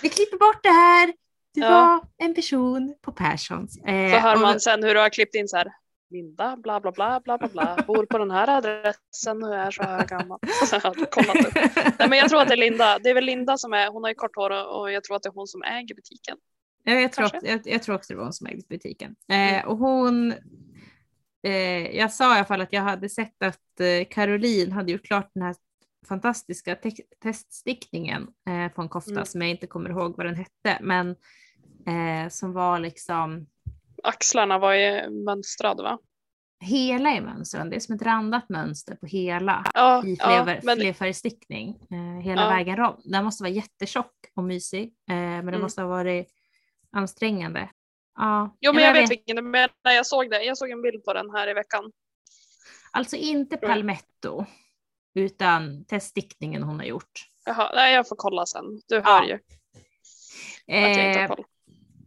[0.01, 1.07] Vi klipper bort det här.
[1.53, 1.69] Det Ja.
[1.69, 3.77] var en person på Perssons.
[3.77, 5.67] Eh, Så hör och- man sen hur du har klippt in så här.
[6.11, 9.83] Linda, bla bla bla bla bla bla, bor på den här adressen och är så
[9.83, 10.39] här gammal.
[10.69, 11.53] Så jag hade kollat upp.
[11.99, 12.99] Nej, men jag tror att det är Linda.
[12.99, 15.23] Det är väl Linda som är, hon har ju kort hår och jag tror att
[15.23, 16.37] det är hon som äger butiken.
[16.83, 19.15] Ja, jag, tror, jag, jag tror också det var hon som ägde butiken.
[19.31, 19.55] Mm.
[19.59, 20.33] Eh, och hon,
[21.43, 25.05] eh, jag sa i alla fall att jag hade sett att eh, Caroline hade gjort
[25.05, 25.55] klart den här
[26.07, 29.25] fantastiska te- teststickningen eh, på en kofta Mm.
[29.25, 31.09] som jag inte kommer ihåg vad den hette, men
[31.87, 33.47] eh, som var liksom
[34.03, 35.99] Axlarna var ju mönstrade va?
[36.63, 37.69] hela i mönstren.
[37.69, 42.23] Det är som ett randat mönster på hela Ja, i ja flerfär, men flerfärgstickning eh,
[42.23, 42.49] hela Ja.
[42.49, 43.01] vägen rom.
[43.03, 45.61] Den måste vara jättetjock och mysig, eh, men den Mm.
[45.61, 46.27] måste ha varit
[46.91, 47.69] ansträngande.
[48.17, 50.43] Ja, Jo men jag men vet vilken du menar, jag såg det.
[50.43, 51.91] Jag såg en bild på den här i veckan.
[52.91, 53.69] Alltså inte jag.
[53.69, 54.45] palmetto,
[55.15, 57.11] utan teststickningen hon har gjort.
[57.45, 58.63] Jaha, nej jag får kolla sen.
[58.87, 59.27] Du hör Ja.
[59.27, 59.41] ju att
[60.65, 61.45] jag inte har Eh, koll.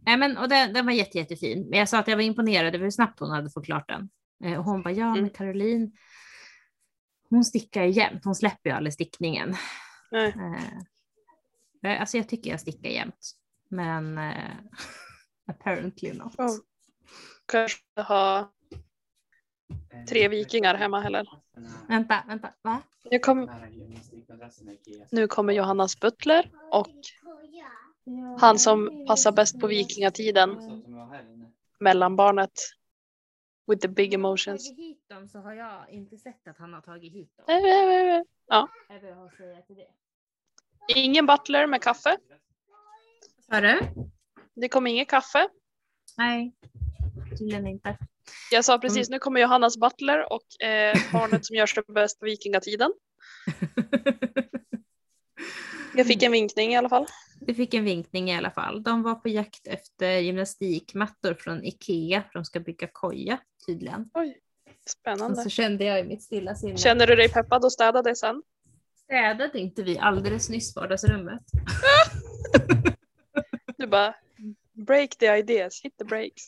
[0.05, 2.75] Nej, men, och den, den var jätte, jättefin, men jag sa att jag var imponerad
[2.75, 4.09] över hur snabbt hon hade fått klart den.
[4.43, 5.29] Eh, och hon bara, ja men Mm.
[5.29, 5.91] Caroline,
[7.29, 9.55] hon stickar ju jämt, hon släpper ju aldrig stickningen.
[10.11, 10.35] Nej.
[11.85, 13.31] Eh, alltså jag tycker jag stickar jämt,
[13.69, 14.55] men eh,
[15.47, 16.33] apparently not.
[16.37, 16.49] Ja.
[17.45, 18.51] Kanske ha
[20.09, 21.27] tre vikingar hemma heller.
[21.87, 22.81] Vänta, vänta, va?
[23.11, 23.49] Nu, kom,
[25.11, 26.87] nu kommer Johannas butler och
[28.39, 30.57] han som passar bäst på vikingatiden,
[31.79, 32.51] mellanbarnet.
[33.67, 34.69] With the big emotions.
[34.69, 38.25] Tagit hit dem så har jag inte sett att han har tagit hit dem.
[38.47, 38.69] Ja.
[40.95, 42.17] Ingen butler med kaffe.
[43.49, 43.79] Sa du?
[44.53, 45.49] Det kom inget kaffe.
[46.17, 46.53] Nej,
[47.29, 47.97] tydligen inte.
[48.51, 52.25] Jag sa precis, nu kommer Johannas butler och eh, barnet som gör sig bäst på
[52.25, 52.93] vikingatiden.
[55.95, 57.05] Jag fick en vinkning i alla fall.
[57.39, 58.83] Du fick en vinkning i alla fall.
[58.83, 64.09] De var på jakt efter gymnastikmattor från Ikea för de ska bygga koja tydligen.
[64.13, 64.37] Oj,
[64.83, 65.41] Och spännande.
[65.43, 66.77] så kände jag i mitt stilla sinne.
[66.77, 68.43] Känner du dig peppad och städa det sen?
[69.03, 71.41] Städade inte vi alldeles nyss vardagsrummet?
[73.77, 74.15] Du bara,
[74.73, 76.43] break the ideas, hit the breaks.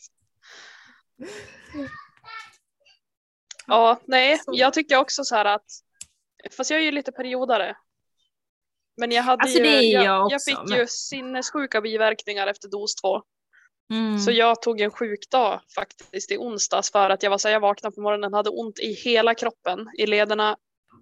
[3.66, 5.64] Ja, nej, jag tycker också så här att,
[6.56, 7.76] fast jag är ju lite periodare.
[8.98, 12.94] Men jag hade Alltså, ju, jag jag, också, fick men- ju sinnessjuka biverkningar efter dos
[12.94, 13.22] två.
[13.92, 14.18] Mm.
[14.18, 17.60] Så jag tog en sjukdag faktiskt i onsdags för att jag var så här, jag
[17.60, 20.56] vaknade på morgonen hade ont i hela kroppen, i lederna.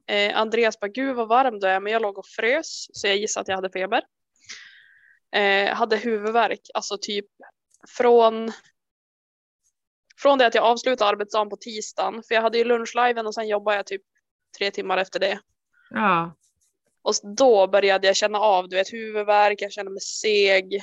[0.06, 3.16] Eh, Andreas bara, gud vad varm du är, men jag låg och frös så jag
[3.16, 4.02] gissade att jag hade feber.
[5.36, 7.26] Eh, hade huvudvärk, alltså typ
[7.88, 8.52] från
[10.18, 13.48] från det att jag avslutade arbetsdagen på tisdagen, för jag hade ju lunchliven och sen
[13.48, 14.02] jobbade jag typ
[14.58, 15.40] tre timmar efter det.
[15.90, 16.36] Ja.
[17.06, 20.74] Och då började jag känna av, du vet, huvudvärk, jag kände mig seg.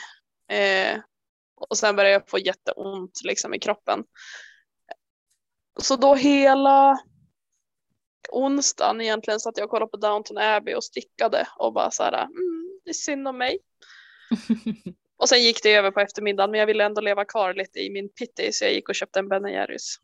[0.52, 1.00] Eh,
[1.56, 4.04] och sen började jag få jätteont liksom i kroppen.
[5.82, 7.00] Så då hela
[8.32, 12.24] onsdagen egentligen satt jag och kollade på Downton Abbey och stickade och bara så här,
[12.24, 13.60] mm, det är synd om mig.
[15.18, 17.90] Och sen gick det över på eftermiddagen men jag ville ändå leva kvar lite i
[17.90, 19.96] min pitti så jag gick och köpte en Ben Jerrys.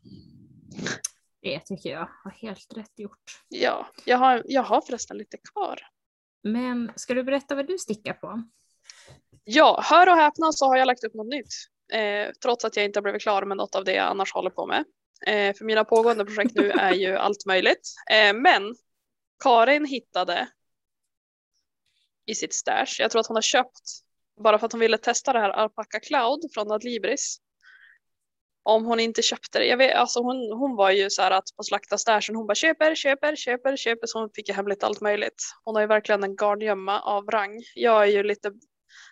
[1.42, 3.42] Det tycker jag var helt rätt gjort.
[3.48, 5.80] Ja, jag har, jag har förresten lite kvar.
[6.42, 8.42] Men ska du berätta vad du stickar på?
[9.44, 11.54] Ja, hör och häpna så har jag lagt upp något nytt.
[11.92, 14.50] Eh, trots att jag inte har blivit klar med något av det jag annars håller
[14.50, 14.84] på med.
[15.26, 17.94] Eh, för mina pågående projekt nu är ju allt möjligt.
[18.10, 18.74] Eh, men
[19.44, 20.48] Karin hittade
[22.26, 24.02] i sitt stash, jag tror att hon har köpt
[24.42, 27.38] bara för att hon ville testa det här Alpaca Cloud från Adlibris.
[28.62, 29.64] Om hon inte köpte det.
[29.64, 32.54] Jag vet, alltså hon, hon var ju så här att på slakta stashen hon bara
[32.54, 35.42] köper, köper, köper, köper så hon fick ju hem lite allt möjligt.
[35.64, 37.62] Hon har ju verkligen en garngömma av rang.
[37.74, 38.52] Jag är ju lite,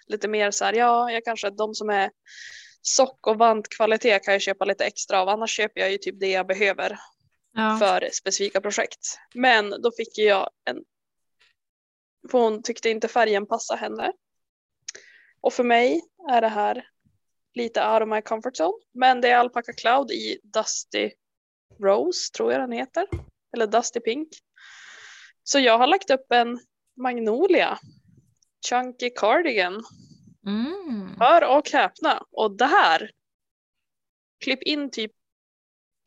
[0.07, 2.11] lite mer så här, ja, jag kanske de som är
[2.83, 5.29] sock och vantkvalitet kan jag köpa lite extra av.
[5.29, 6.99] Annars köper jag ju typ det jag behöver
[7.53, 7.77] Ja.
[7.79, 9.19] för specifika projekt.
[9.35, 10.85] Men då fick jag en,
[12.31, 14.13] för hon tyckte inte färgen passade henne.
[15.41, 16.89] Och för mig är det här
[17.59, 18.79] lite out of my comfort zone.
[18.95, 21.11] Men det är Alpaca Cloud i Dusty
[21.83, 23.07] Rose, tror jag den heter.
[23.57, 24.29] Eller Dusty Pink.
[25.43, 26.61] Så jag har lagt upp en
[26.97, 27.79] Magnolia
[28.69, 29.85] Chunky Cardigan.
[30.47, 31.17] Mm.
[31.21, 32.25] Hör och häpna.
[32.31, 33.11] Och det här.
[34.45, 35.13] Klipp in typ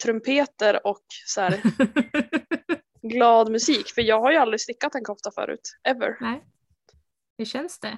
[0.03, 1.61] trumpeter och så här
[3.01, 3.87] glad musik.
[3.87, 5.77] För jag har ju aldrig stickat en kofta förut.
[5.83, 6.17] Ever.
[6.21, 6.43] Nej.
[7.37, 7.97] Hur känns det?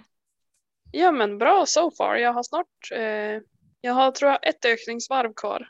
[0.96, 2.16] Ja men bra so far.
[2.16, 3.42] Jag har snart, eh,
[3.82, 5.70] jag har tror jag ett ökningsvarv kvar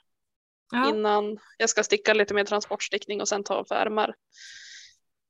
[0.71, 0.89] Ja.
[0.89, 4.15] innan jag ska sticka lite mer transportstickning och sen ta av för ärmar.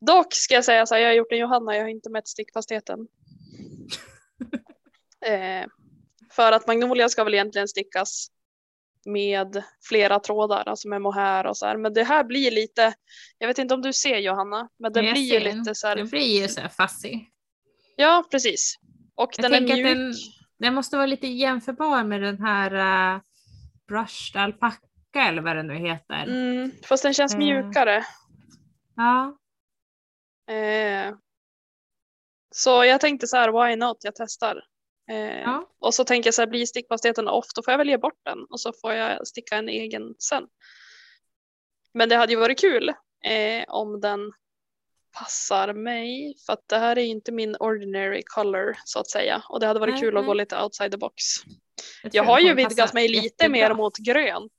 [0.01, 2.27] Dock ska jag säga så här, jag har gjort en Johanna, jag har inte mätt
[2.27, 3.07] stickfastheten.
[5.25, 5.67] eh,
[6.31, 8.27] för att Magnolia ska väl egentligen stickas
[9.05, 11.77] med flera trådar, alltså med mohair och så här.
[11.77, 12.93] Men det här blir lite,
[13.37, 15.95] jag vet inte om du ser Johanna, men det blir ju lite så här.
[15.95, 17.29] Det blir ju så här fassig.
[17.95, 18.79] Ja, precis.
[19.15, 19.85] Och Jag den är mjuk.
[19.87, 20.13] att den,
[20.59, 23.21] den måste vara lite jämförbar med den här uh,
[23.87, 24.79] brushed alpacka
[25.27, 26.23] eller vad den nu heter.
[26.23, 27.37] Mm, fast den känns Eh.
[27.39, 28.05] mjukare.
[28.95, 29.37] Ja.
[30.53, 31.15] Eh,
[32.55, 33.97] så jag tänkte så här, why not?
[34.03, 34.63] Jag testar.
[35.11, 35.69] Eh, Ja.
[35.79, 38.19] Och så tänker jag så här, blir stickfastheten off då får jag väl ge bort
[38.25, 40.43] den och så får jag sticka en egen sen.
[41.93, 42.89] Men det hade ju varit kul
[43.25, 44.31] eh, om den
[45.19, 49.59] passar mig för att det här är inte min ordinary color så att säga och
[49.59, 51.23] det hade varit Nej, kul att gå lite outside the box.
[52.03, 53.49] Jag, Jag har ju vidgat mig lite jättebra.
[53.49, 54.57] mer mot grönt.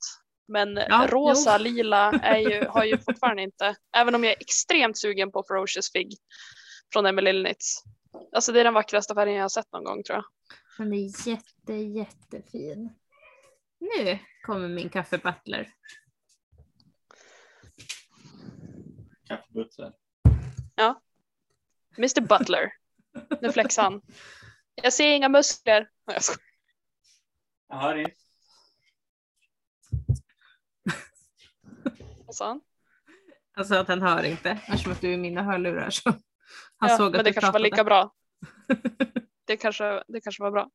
[0.49, 1.65] Men Ja, rosa, jo.
[1.65, 5.93] lila är ju, har ju fortfarande inte, även om jag är extremt sugen på Ferocious
[5.93, 6.17] Fig
[6.93, 7.83] från Emily Knits.
[8.33, 10.25] Alltså det är den vackraste färgen jag har sett någon gång tror jag.
[10.79, 12.95] Den är jätte, jättefin.
[13.81, 15.69] Nu kommer min kaffebutler.
[19.29, 19.93] Kaffebutler.
[21.99, 22.73] Mr Butler.
[23.41, 24.03] Nu flexar han.
[24.75, 25.89] Jag ser inga muskler.
[26.07, 26.23] Jag.
[27.69, 28.15] Jag hör inte.
[32.27, 32.61] Vad sa han?
[33.57, 35.91] Alltså att han hör inte eftersom att du är i mina hörlurar.
[35.91, 36.11] Så
[36.77, 37.65] han Ja, såg att men det kanske var pratade.
[37.65, 38.13] lika bra.
[39.45, 40.71] Det kanske, det kanske var bra.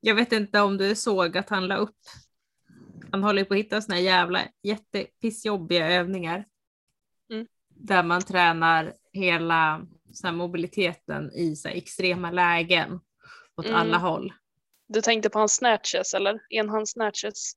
[0.00, 1.96] Jag vet inte om du såg att han la upp.
[3.12, 6.44] Han håller på att hitta såna här jävla jättepissjobbiga övningar.
[7.84, 13.00] Där man tränar hela så här, mobiliteten i så här, extrema lägen
[13.56, 13.78] åt Mm.
[13.80, 14.32] alla håll.
[14.88, 16.40] Du tänkte på hans snatches eller?
[16.50, 17.52] Enhands snatches.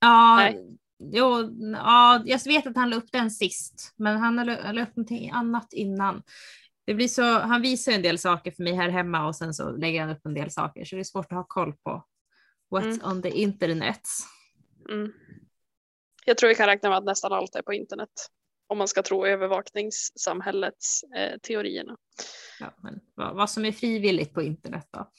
[0.00, 0.78] Ja, Nej.
[0.98, 5.30] jo, ja, jag vet att han la upp den sist, men han la upp någonting
[5.30, 6.22] annat innan.
[6.84, 9.70] Det blir så, han visar en del saker för mig här hemma och sen så
[9.70, 12.04] lägger han upp en del saker så det är svårt att ha koll på
[12.70, 13.00] what's Mm.
[13.10, 14.08] on the internet.
[14.90, 15.12] Mm.
[16.24, 18.10] Jag tror vi kan räkna med att nästan allt är på internet.
[18.66, 21.96] Om man ska tro övervakningssamhällets eh, teorierna.
[22.60, 25.10] Ja, men vad, vad som är frivilligt på internet då.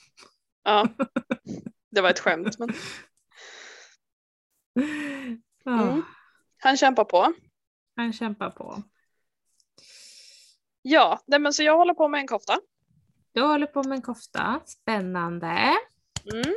[0.64, 0.88] Ja,
[1.92, 2.60] det var ett skämt.
[2.60, 2.70] Men
[5.66, 6.04] Mm.
[6.58, 7.34] han kämpar på.
[7.96, 8.84] Han kämpar på.
[10.82, 12.60] Ja, nej, men så jag håller på med en kofta.
[13.32, 15.76] Du håller på med en kofta, spännande.
[16.34, 16.56] Mm.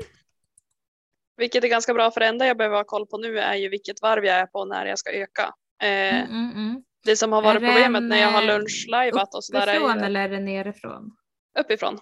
[1.37, 3.69] Vilket är ganska bra för det enda jag behöver ha koll på nu är ju
[3.69, 5.55] vilket varv jag är på när jag ska öka.
[5.81, 6.83] Eh, Mm, mm, mm.
[7.05, 9.99] Det som har varit Är problemet när jag har eh, lunchlajvat och sådär är Uppifrån
[9.99, 11.17] ju eller är det nerifrån?
[11.59, 11.99] uppifrån.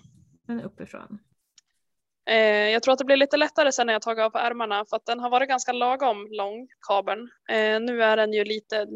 [0.46, 1.18] Den är uppifrån.
[2.30, 2.36] Eh,
[2.70, 4.96] jag tror att det blir lite lättare sen när jag tagit av på ärmarna för
[4.96, 7.30] att den har varit ganska lagom lång, kabeln.
[7.50, 8.86] Eh, nu är den ju lite,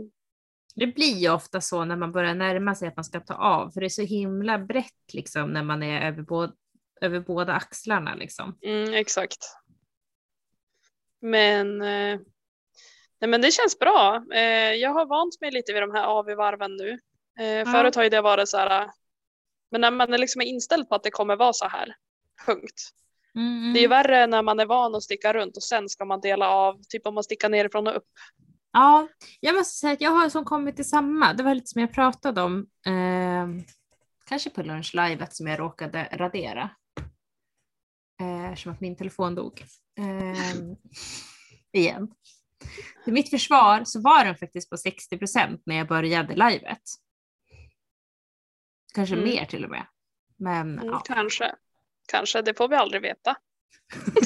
[0.74, 3.70] Det blir ju ofta så när man börjar närma sig att man ska ta av,
[3.70, 6.52] för det är så himla brett liksom när man är över, båda,
[7.00, 8.58] över båda axlarna liksom.
[8.62, 9.38] mm, exakt.
[11.20, 12.20] Men, eh,
[13.22, 14.24] nej, men det känns bra.
[14.34, 16.90] Eh, jag har vant mig lite vid de här AV-varven nu.
[17.44, 18.90] Eh, Förut har ju det varit så här,
[19.70, 21.94] men när man är liksom inställd på att det kommer vara så här,
[22.46, 22.90] punkt.
[23.34, 24.02] Mm, Det är ju mm.
[24.02, 27.06] värre när man är van att sticka runt och sen ska man dela av, typ
[27.06, 28.08] om man stickar nerifrån och upp.
[28.72, 29.08] Ja,
[29.40, 31.32] jag måste säga att jag har som kommit till samma.
[31.32, 33.64] Det var lite som jag pratade om, eh,
[34.26, 36.70] kanske på lunchlivet som jag råkade radera.
[38.20, 39.64] Eh, Eftersom att min telefon dog.
[39.98, 40.56] Eh,
[41.80, 42.08] igen.
[43.04, 46.82] Till mitt försvar så var den faktiskt på 60 procent när jag började livet.
[48.94, 49.28] Kanske Mm.
[49.28, 49.86] mer till och med.
[50.36, 51.02] Men Mm, ja.
[51.06, 51.54] Kanske.
[52.08, 53.36] Kanske, det får vi aldrig veta.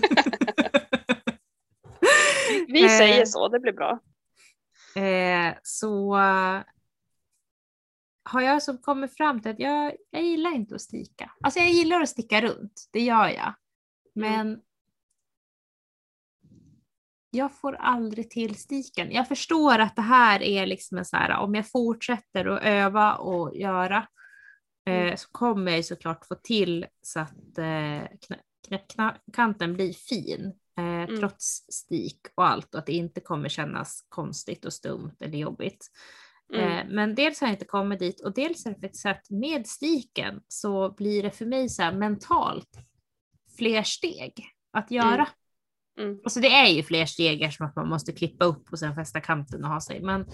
[2.69, 2.99] Vi Eh.
[2.99, 4.01] säger så, det blir bra.
[5.03, 6.61] Eh, så eh,
[8.25, 11.31] har jag som kommit fram till att jag, jag gillar inte att sticka.
[11.41, 13.55] Alltså jag gillar att sticka runt, det gör jag.
[14.15, 14.61] Men
[17.31, 19.13] jag får aldrig till stiken.
[19.13, 23.15] Jag förstår att det här är liksom en så här, om jag fortsätter att öva
[23.15, 24.07] och göra
[24.87, 28.03] eh, så kommer jag såklart få till så att eh,
[28.69, 34.65] knäppkanten blir fin eh, trots stik och allt och att det inte kommer kännas konstigt
[34.65, 35.91] och stumt eller jobbigt.
[36.55, 36.71] Mm.
[36.71, 39.67] Eh, men dels har jag inte kommit dit och dels är det faktiskt att med
[39.67, 42.79] stiken så blir det för mig så här mentalt
[43.57, 45.29] fler steg att göra.
[45.99, 46.21] Mm.
[46.25, 49.21] Alltså det är ju fler steg eftersom att man måste klippa upp och sen fästa
[49.21, 50.01] kanten och ha sig.
[50.01, 50.27] Men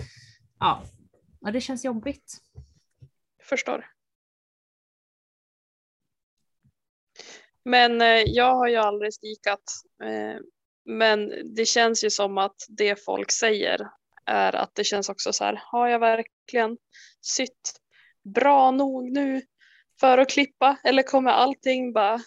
[0.59, 0.83] ja,
[1.41, 2.41] ja det känns jobbigt.
[3.43, 3.87] Förstår.
[7.65, 9.63] Men eh, jag har ju aldrig stikat.
[10.05, 10.41] Eh,
[10.85, 13.89] men det känns ju som att det folk säger
[14.27, 16.79] är att det känns också så här, har jag verkligen
[17.21, 17.81] sytt
[18.35, 19.43] bra nog nu
[20.01, 20.77] för att klippa?
[20.85, 22.21] Eller kommer allting bara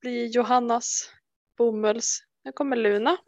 [0.00, 1.10] bli Johannas
[1.58, 2.22] bomulls?
[2.46, 3.16] Nu kommer Luna.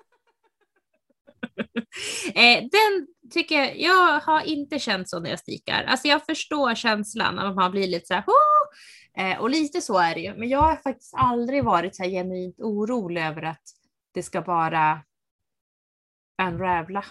[2.35, 5.85] Eh, den tycker jag, jag har inte känt så när jag stikar.
[5.85, 8.25] Alltså jag förstår känslan när man blir lite så här,
[9.17, 10.35] eh, och lite så är det ju.
[10.35, 13.63] Men jag har faktiskt aldrig varit så här genuint orolig över att
[14.13, 15.03] det ska bara
[16.43, 17.05] unravla.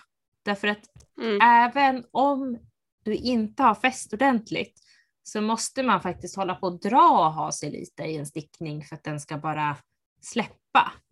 [0.45, 0.85] Därför att
[1.21, 1.41] Mm.
[1.41, 2.57] även om
[3.03, 4.79] du inte har fäst ordentligt
[5.23, 8.83] så måste man faktiskt hålla på och dra och ha sig lite i en stickning
[8.83, 9.77] för att den ska bara
[10.21, 10.57] släppa.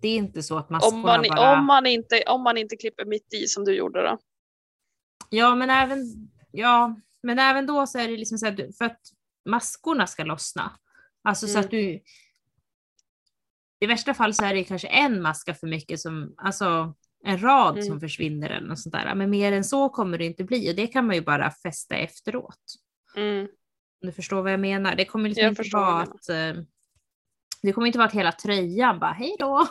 [0.01, 1.59] Det är inte så att maskorna Om man, bara...
[1.59, 4.17] om, man inte, om man inte klipper mitt i som du gjorde då.
[5.29, 5.99] Ja, men även,
[6.51, 8.99] ja, men även då så är det liksom så du, för att
[9.49, 10.71] maskorna ska lossna.
[11.23, 11.65] Alltså så Mm.
[11.65, 12.01] att du...
[13.79, 17.73] I värsta fall så är det kanske en maska för mycket som, alltså en rad
[17.73, 17.85] Mm.
[17.85, 19.15] som försvinner eller något sånt där.
[19.15, 21.95] Men mer än så kommer det inte bli och det kan man ju bara fästa
[21.95, 22.59] efteråt.
[23.15, 23.47] Mm.
[24.01, 24.95] Du förstår vad jag menar.
[24.95, 26.29] Det kommer liksom Jag inte vara att...
[26.29, 26.63] Eh,
[27.65, 29.67] det kommer inte vara att hela tröjan bara hej då.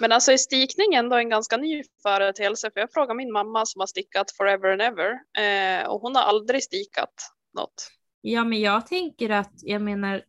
[0.00, 2.70] Men alltså är stikning ändå en ganska ny företeelse?
[2.70, 6.22] För jag frågar min mamma som har stickat forever and ever eh, och hon har
[6.22, 7.14] aldrig stikat
[7.54, 7.90] något.
[8.20, 10.24] Ja, men jag tänker att, jag menar,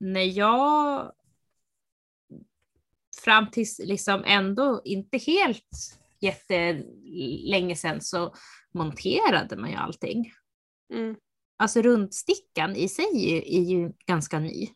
[0.00, 1.12] när jag
[3.24, 8.34] fram tills liksom ändå inte helt jättelänge sedan så
[8.74, 10.32] monterade man ju allting.
[10.92, 11.16] Mm.
[11.56, 14.68] Alltså rundstickan i sig är ju, är ju ganska ny.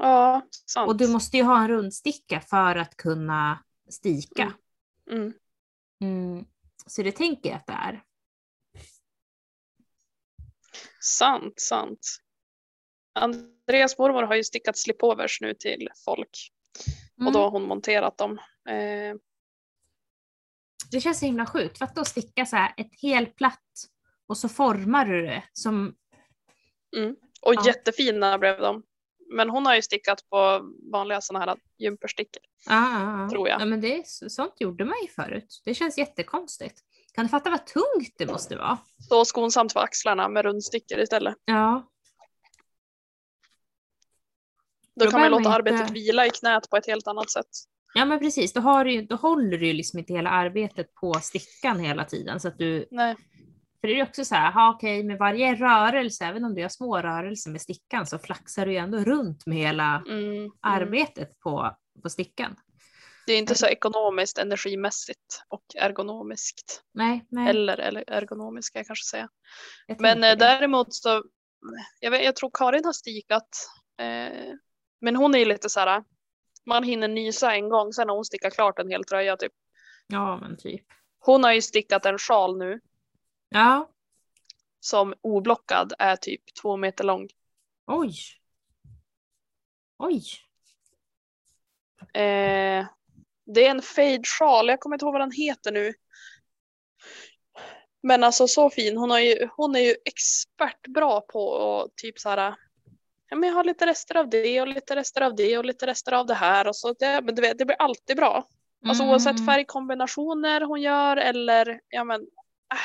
[0.00, 0.88] Ja, sant.
[0.88, 4.52] Och du måste ju ha en rundsticka för att kunna stika.
[5.10, 5.32] Mm.
[6.00, 6.44] Mm.
[6.86, 8.02] Så det tänker jag att det är.
[11.00, 12.06] Sant, sant.
[13.12, 16.52] Andreas mormor har ju stickat slipovers nu till folk
[17.16, 17.32] och Mm.
[17.32, 18.38] då har hon monterat dem.
[18.68, 19.16] Eh,
[20.90, 23.64] Det känns så himla sjukt för att då sticka så här ett helt platt
[24.26, 25.96] och så formar du det som
[27.42, 27.66] och Ja.
[27.66, 28.82] jättefina blev de.
[29.32, 30.60] Men hon har ju stickat på
[30.92, 32.42] vanliga sådana här jumperstickor.
[32.66, 33.60] Ah, Tror jag.
[33.60, 35.62] Ja, men det, sånt gjorde man ju förut.
[35.64, 36.80] Det känns jättekonstigt.
[37.14, 38.78] Kan du fatta vad tungt det måste vara?
[39.08, 41.34] Så skonsamt för axlarna med rundstickor istället.
[41.44, 41.90] Ja.
[44.96, 47.30] Då, Då kan man låta man arbetet inte- vila i knät på ett helt annat
[47.30, 47.46] sätt.
[47.94, 51.12] Ja men precis, då, har du, då håller du ju liksom inte hela arbetet på
[51.14, 52.40] stickan hela tiden.
[52.40, 53.16] Så att du, Nej.
[53.80, 56.60] För det är ju också så här, ha, okej med varje rörelse, även om du
[56.60, 60.50] gör små rörelser med stickan så flaxar du ju ändå runt med hela Mm, mm.
[60.60, 62.56] arbetet på, på stickan.
[63.26, 66.82] Det är inte så ekonomiskt, energimässigt och ergonomiskt.
[66.94, 67.50] Nej, nej.
[67.50, 69.28] Eller, eller ergonomiskt ska jag kanske säga.
[69.86, 71.24] jag Men eh, däremot så,
[72.00, 73.48] jag, vet, jag tror Karin har stikat.
[74.00, 74.54] Eh,
[75.00, 76.04] men hon är ju lite så här,
[76.66, 79.52] man hinner nysa en gång, sen har hon stickat klart en hel tröja typ.
[80.06, 80.84] Ja men typ.
[81.18, 82.80] Hon har ju stickat en sjal nu
[83.50, 83.88] Ja,
[84.80, 87.28] som oblockad är typ två meter lång.
[87.86, 88.14] oj.
[89.98, 90.22] Oj.
[92.14, 92.86] Eh,
[93.46, 95.94] det är en fade sjal, jag kommer inte ihåg vad den heter nu.
[98.02, 102.28] Men alltså så fin, hon, har ju, hon är ju expertbra på att typ så
[102.28, 102.54] här
[103.28, 105.86] ja, men jag har lite rester av det och lite rester av det och lite
[105.86, 108.48] rester av det här och så det, men du vet, det blir alltid bra.
[108.86, 109.12] Alltså Mm.
[109.12, 112.26] oavsett färgkombinationer hon gör eller ja men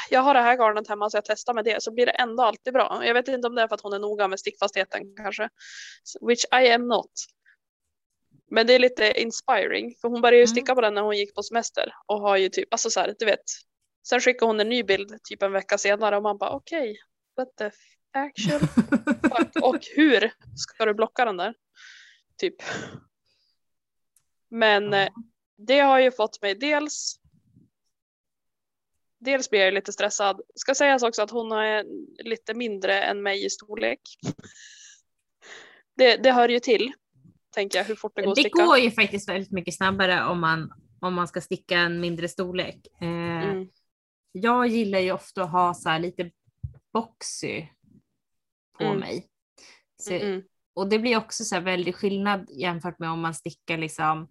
[0.09, 2.43] jag har det här garnet hemma så jag testar med det så blir det ändå
[2.43, 3.01] alltid bra.
[3.05, 5.49] Jag vet inte om det är för att hon är noga med stickfastheten kanske.
[6.21, 7.11] Which I am not.
[8.51, 10.47] Men det är lite inspiring för hon började ju Mm.
[10.47, 13.15] sticka på den när hon gick på semester och har ju typ, alltså så här,
[13.19, 13.43] du vet.
[14.07, 16.97] Sen skickade hon en ny bild typ en vecka senare och man bara okej,
[17.37, 17.71] what the
[19.29, 21.53] fuck och hur ska du blocka den där?
[22.37, 22.55] Typ.
[24.49, 25.09] Men eh,
[25.57, 27.19] det har ju fått mig dels
[29.25, 30.41] Dels blir jag lite stressad.
[30.55, 31.85] Ska sägas också att hon är
[32.23, 33.99] lite mindre än mig i storlek.
[35.97, 36.91] Det, det hör ju till,
[37.53, 38.65] tänker jag, hur fort det går att Det sticka.
[38.65, 42.87] går ju faktiskt väldigt mycket snabbare om man, om man ska sticka en mindre storlek.
[43.01, 43.67] Eh, Mm.
[44.31, 46.31] Jag gillar ju ofta att ha så här lite
[46.93, 47.65] boxy
[48.77, 48.97] på Mm.
[48.99, 49.27] mig.
[49.97, 50.43] Så, Mm.
[50.73, 54.27] Och det blir också så här väldigt skillnad jämfört med om man stickar liksom,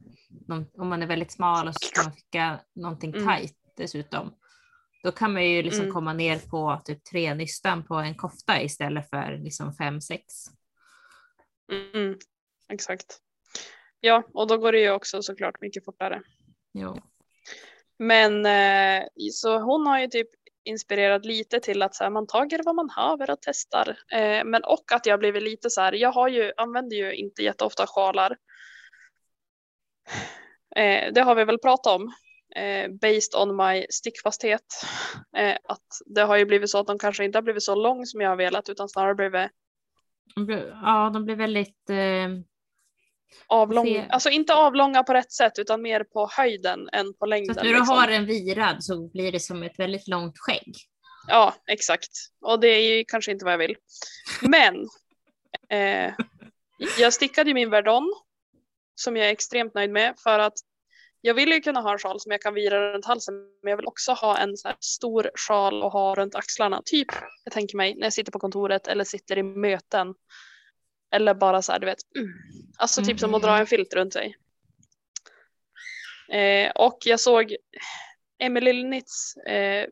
[0.79, 3.27] om man är väldigt smal och så ska man sticka någonting Mm.
[3.37, 4.35] tight dessutom.
[5.05, 5.95] Då kan man ju liksom Mm.
[5.95, 10.25] komma ner på typ tre nystan på en kofta istället för liksom fem, sex.
[11.73, 12.19] Mm.
[12.69, 13.19] Exakt.
[14.01, 16.23] Ja, och då går det ju också såklart mycket fortare.
[16.73, 16.99] Jo.
[17.99, 20.29] Men eh, så hon har ju typ
[20.65, 23.99] inspirerat lite till att så här, man tager vad man haver och testar.
[24.13, 27.43] Eh, men och att jag blivit lite så här, jag har ju, använder ju inte
[27.43, 28.37] jätteofta sjalar.
[30.77, 32.13] Eh, det har vi väl pratat om.
[32.57, 34.61] Eh, based on my stickfasthet.
[35.37, 38.07] Eh, att det har ju blivit så att de kanske inte har blivit så lång
[38.07, 39.51] som jag har velat utan snarare blivit
[40.83, 42.29] Ja, de blir väldigt eh,
[43.47, 43.87] avlång.
[43.87, 47.51] Se- Alltså inte avlånga på rätt sätt utan mer på höjden än på Så längden.
[47.51, 47.97] att när du liksom.
[47.97, 50.75] har en virad så blir det som ett väldigt långt skägg.
[51.29, 52.11] Ja, exakt.
[52.41, 53.77] Och det är ju kanske inte vad jag vill.
[54.43, 54.75] Men
[55.71, 56.15] eh,
[56.99, 58.15] jag stickade ju min Verdon
[58.95, 60.55] som jag är extremt nöjd med för att
[61.27, 63.77] jag vill ju kunna ha en sjal som jag kan vira runt halsen men jag
[63.77, 66.83] vill också ha en så stor sjal att ha runt axlarna.
[66.85, 67.07] Typ,
[67.45, 70.15] jag tänker mig, när jag sitter på kontoret eller sitter i möten.
[71.15, 71.99] Eller bara så här, du vet.
[72.17, 72.33] Mm.
[72.79, 74.37] Alltså typ som att dra en filt runt sig.
[76.33, 77.57] Eh, och jag såg
[78.39, 79.87] Emily Linnitz eh,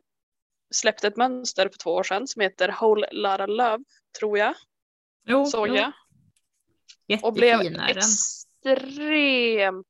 [0.75, 3.83] släppte ett mönster för två år sedan som heter Whole Lotta Love,
[4.19, 4.55] tror jag.
[5.25, 5.75] Jo, Såg jo.
[5.75, 5.91] jag.
[7.23, 7.97] Och blev Jättefin är den.
[7.97, 9.87] extremt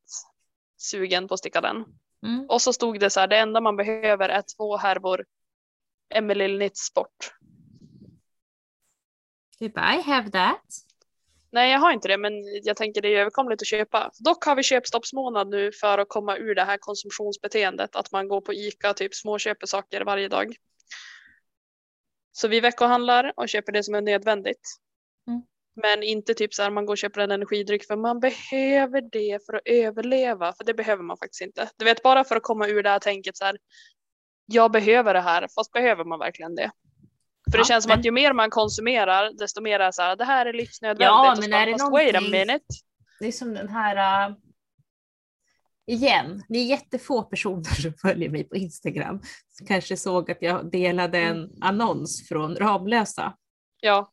[0.84, 1.86] sugen på att sticka den.
[2.26, 2.46] Mm.
[2.50, 5.26] Och så stod det så här, det enda man behöver är två härvor
[6.10, 7.34] Emily Linnitz sport.
[9.60, 10.66] Typ I have that.
[11.52, 14.12] Nej, jag har inte det, men jag tänker det är överkomligt att köpa.
[14.20, 18.42] Dock har vi köpstoppsmånad nu för att komma ur det här konsumtionsbeteendet, att man går
[18.42, 20.56] på Ica och typ småköper saker varje dag.
[22.32, 24.83] Så vi veckohandlar och köper det som är nödvändigt.
[25.76, 29.46] Men inte typ så här man går och köper en energidryck för man behöver det
[29.46, 31.70] för att överleva, för det behöver man faktiskt inte.
[31.78, 33.58] Du vet, bara för att komma ur det här tänket så här,
[34.46, 36.72] jag behöver det här, fast behöver man verkligen det?
[37.52, 40.02] För det Ja, känns som men- att ju mer man konsumerar, desto mer är så
[40.02, 41.06] här, det här är livsnödvändigt.
[41.08, 42.66] Ja, men är det fast wait a någonting- minute.
[43.20, 44.28] Det är som den här...
[44.30, 44.36] äh,
[45.88, 49.22] igen, det är jättefå personer som följer mig på Instagram.
[49.50, 51.50] Som kanske såg att jag delade en Mm.
[51.62, 53.38] annons från Ramlösa
[53.82, 54.12] Ja,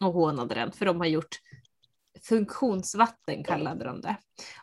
[0.00, 1.38] och hånade den för de har gjort
[2.28, 4.16] funktionsvatten kallade de det.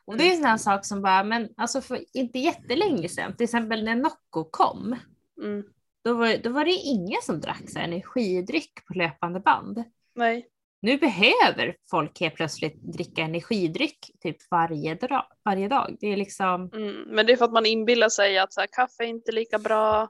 [0.06, 0.26] Och Mm.
[0.26, 3.44] det är en sån här sak som bara, men alltså för inte jättelänge sedan, till
[3.44, 4.96] exempel när Nocco kom,
[5.42, 5.64] mm,
[6.04, 9.84] då var, då var det ingen som drack så här energidryck på löpande band.
[10.16, 10.48] nej.
[10.84, 15.98] Nu behöver folk helt plötsligt dricka energidryck typ varje, dra- varje dag.
[16.00, 17.02] Det är liksom, Mm.
[17.08, 19.60] Men det är för att man inbillar sig att så här, kaffe är inte lika
[19.60, 20.10] bra.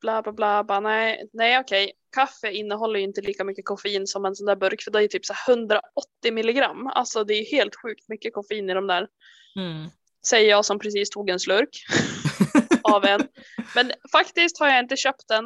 [0.00, 0.64] Bla bla bla.
[0.64, 1.92] Bara, nej, nej okej.
[2.12, 5.08] Kaffe innehåller ju inte lika mycket koffein som en sån där burk för det är
[5.08, 5.82] typ så här 180
[6.32, 6.86] milligram.
[6.86, 9.08] Alltså det är helt sjukt mycket koffein i de där.
[9.56, 9.88] mm.
[10.26, 11.84] Säger jag som precis tog en slurk
[12.82, 13.28] av en.
[13.74, 15.44] Men faktiskt har jag inte köpt den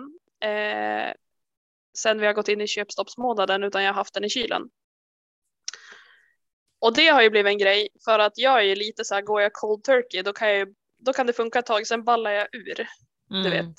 [0.51, 1.13] eh,
[1.99, 4.63] sen vi har gått in i köpstoppsmånaden utan jag har haft den i kylen.
[6.79, 9.23] Och det har ju blivit en grej för att jag är ju lite så här,
[9.23, 12.31] går jag cold turkey då kan, jag, då kan det funka ett tag, sen ballar
[12.31, 12.87] jag ur.
[13.29, 13.51] Du Mm.
[13.51, 13.77] vet.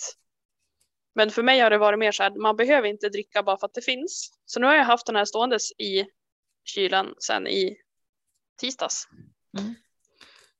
[1.15, 3.65] Men för mig har det varit mer så här, man behöver inte dricka bara för
[3.67, 4.31] att det finns.
[4.45, 6.05] Så nu har jag haft den här ståendes i
[6.63, 7.77] kylen sen i
[8.61, 9.07] tisdags.
[9.59, 9.75] Mm.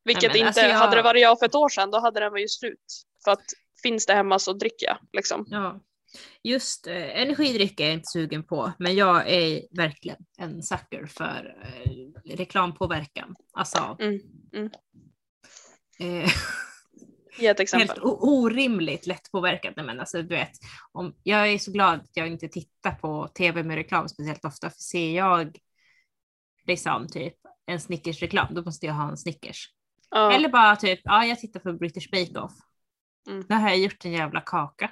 [0.04, 2.20] Vilket Nej, inte, alltså jag- hade det varit jag för ett år sedan då hade
[2.20, 3.04] den varit slut.
[3.24, 3.44] För att
[3.84, 5.46] finns det hemma så dricker jag liksom.
[5.50, 5.80] Ja.
[6.44, 11.58] Just eh, energidryck är jag inte sugen på, men jag är verkligen en sucker för
[11.64, 13.36] eh, reklampåverkan.
[13.54, 14.20] Alltså, Mm,
[14.54, 14.70] mm.
[16.00, 16.30] Eh,
[17.38, 17.88] Ge ett exempel.
[17.88, 19.74] helt orimligt lättpåverkad.
[19.76, 20.52] Men alltså, du vet,
[20.92, 24.70] om, jag är så glad att jag inte tittar på tv med reklam speciellt ofta.
[24.70, 25.58] För ser jag
[26.68, 29.70] liksom typ en Snickers-reklam, då måste jag ha en Snickers.
[30.10, 30.32] Ja.
[30.32, 32.54] Eller bara typ, ja jag tittar på British Bake Off.
[33.30, 33.46] Mm.
[33.50, 34.92] Nu har jag gjort en jävla kaka.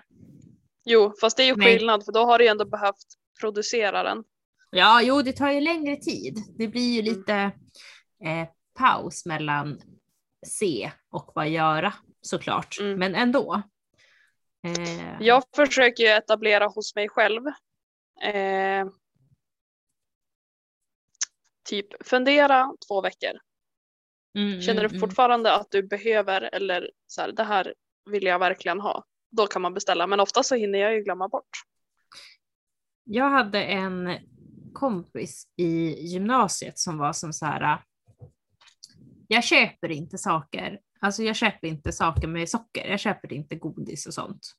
[0.86, 1.68] Jo, fast det är ju Nej.
[1.78, 3.08] skillnad för då har du ju ändå behövt
[3.40, 4.24] producera den.
[4.70, 6.44] Ja, jo, det tar ju längre tid.
[6.58, 7.14] Det blir ju Mm.
[7.14, 7.36] lite
[8.26, 8.48] eh,
[8.80, 9.82] paus mellan
[10.48, 11.94] se och bara göra
[12.24, 13.00] såklart, Mm.
[13.00, 13.62] men ändå.
[14.68, 17.48] Eh, Jag försöker ju etablera hos mig själv.
[18.22, 18.88] Eh,
[21.70, 23.40] typ fundera två veckor.
[24.38, 25.00] mm, Känner mm, du mm.
[25.10, 27.74] fortfarande att du behöver eller så här, det här
[28.12, 29.06] vill jag verkligen ha.
[29.32, 31.50] Då kan man beställa, men ofta så hinner jag ju glömma bort.
[33.04, 34.18] Jag hade en
[34.74, 37.84] kompis i gymnasiet som var som så här.
[39.28, 40.80] Jag köper inte saker.
[41.04, 42.88] Alltså jag köper inte saker med socker.
[42.90, 44.54] Jag köper inte godis och sånt.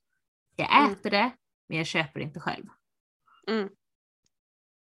[0.57, 0.93] Jag Mm.
[0.93, 1.31] äter det,
[1.69, 2.65] men jag köper inte själv.
[3.49, 3.69] Mm.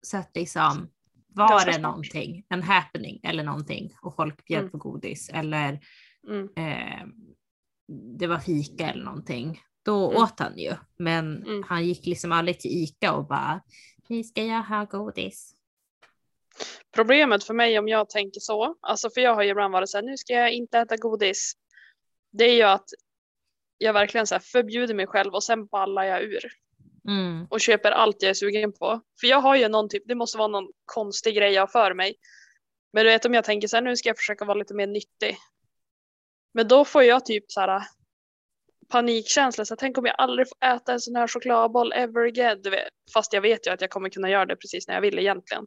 [0.01, 0.89] Så att liksom
[1.27, 1.81] var det smart.
[1.81, 4.71] någonting, en happening eller någonting och folk bjöd Mm.
[4.71, 5.79] på godis eller
[6.27, 6.49] Mm.
[6.55, 7.05] eh,
[8.19, 9.61] det var fika eller någonting.
[9.83, 10.23] Då Mm.
[10.23, 11.63] åt han ju, men Mm.
[11.67, 13.61] han gick liksom aldrig till Ica och bara
[14.09, 15.54] nu ska jag ha godis.
[16.95, 19.97] Problemet för mig om jag tänker så, alltså för jag har ju ibland varit så
[19.97, 21.53] här, nu ska jag inte äta godis.
[22.31, 22.89] Det är ju att
[23.77, 26.51] jag verkligen så förbjuder mig själv och sen ballar jag ur
[27.07, 27.47] Mm.
[27.49, 29.01] och köper allt jag är sugen på.
[29.19, 31.93] För jag har ju någon typ, det måste vara någon konstig grej jag har för
[31.93, 32.15] mig.
[32.93, 34.87] Men du vet om jag tänker så här, nu ska jag försöka vara lite mer
[34.87, 35.37] nyttig.
[36.53, 37.83] Men då får jag typ så här
[38.89, 42.61] panikkänsla, så här, tänk om jag aldrig får äta en sån här chokladboll ever again.
[42.61, 45.01] Du vet, fast jag vet ju att jag kommer kunna göra det precis när jag
[45.01, 45.65] vill egentligen.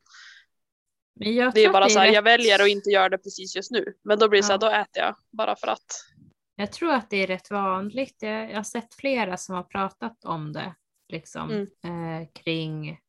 [1.18, 3.94] Det är bara så här, rätt- jag väljer att inte göra det precis just nu.
[4.02, 4.68] Men då blir det så här, Ja.
[4.68, 5.86] då äter jag bara för att.
[6.56, 8.16] Jag tror att det är rätt vanligt.
[8.22, 10.74] Jag, har sett flera som har pratat om det
[11.08, 11.50] liksom
[11.84, 12.22] Mm.
[12.22, 13.00] eh, kring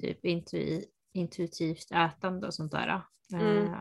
[0.00, 0.82] typ intu,
[1.12, 2.88] intuitivt ätande och sånt där.
[3.32, 3.72] Eh, Mm.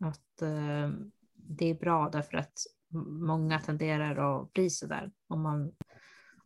[0.00, 0.90] Att eh,
[1.34, 2.52] det är bra därför att
[3.20, 5.72] många tenderar att bli sådär om man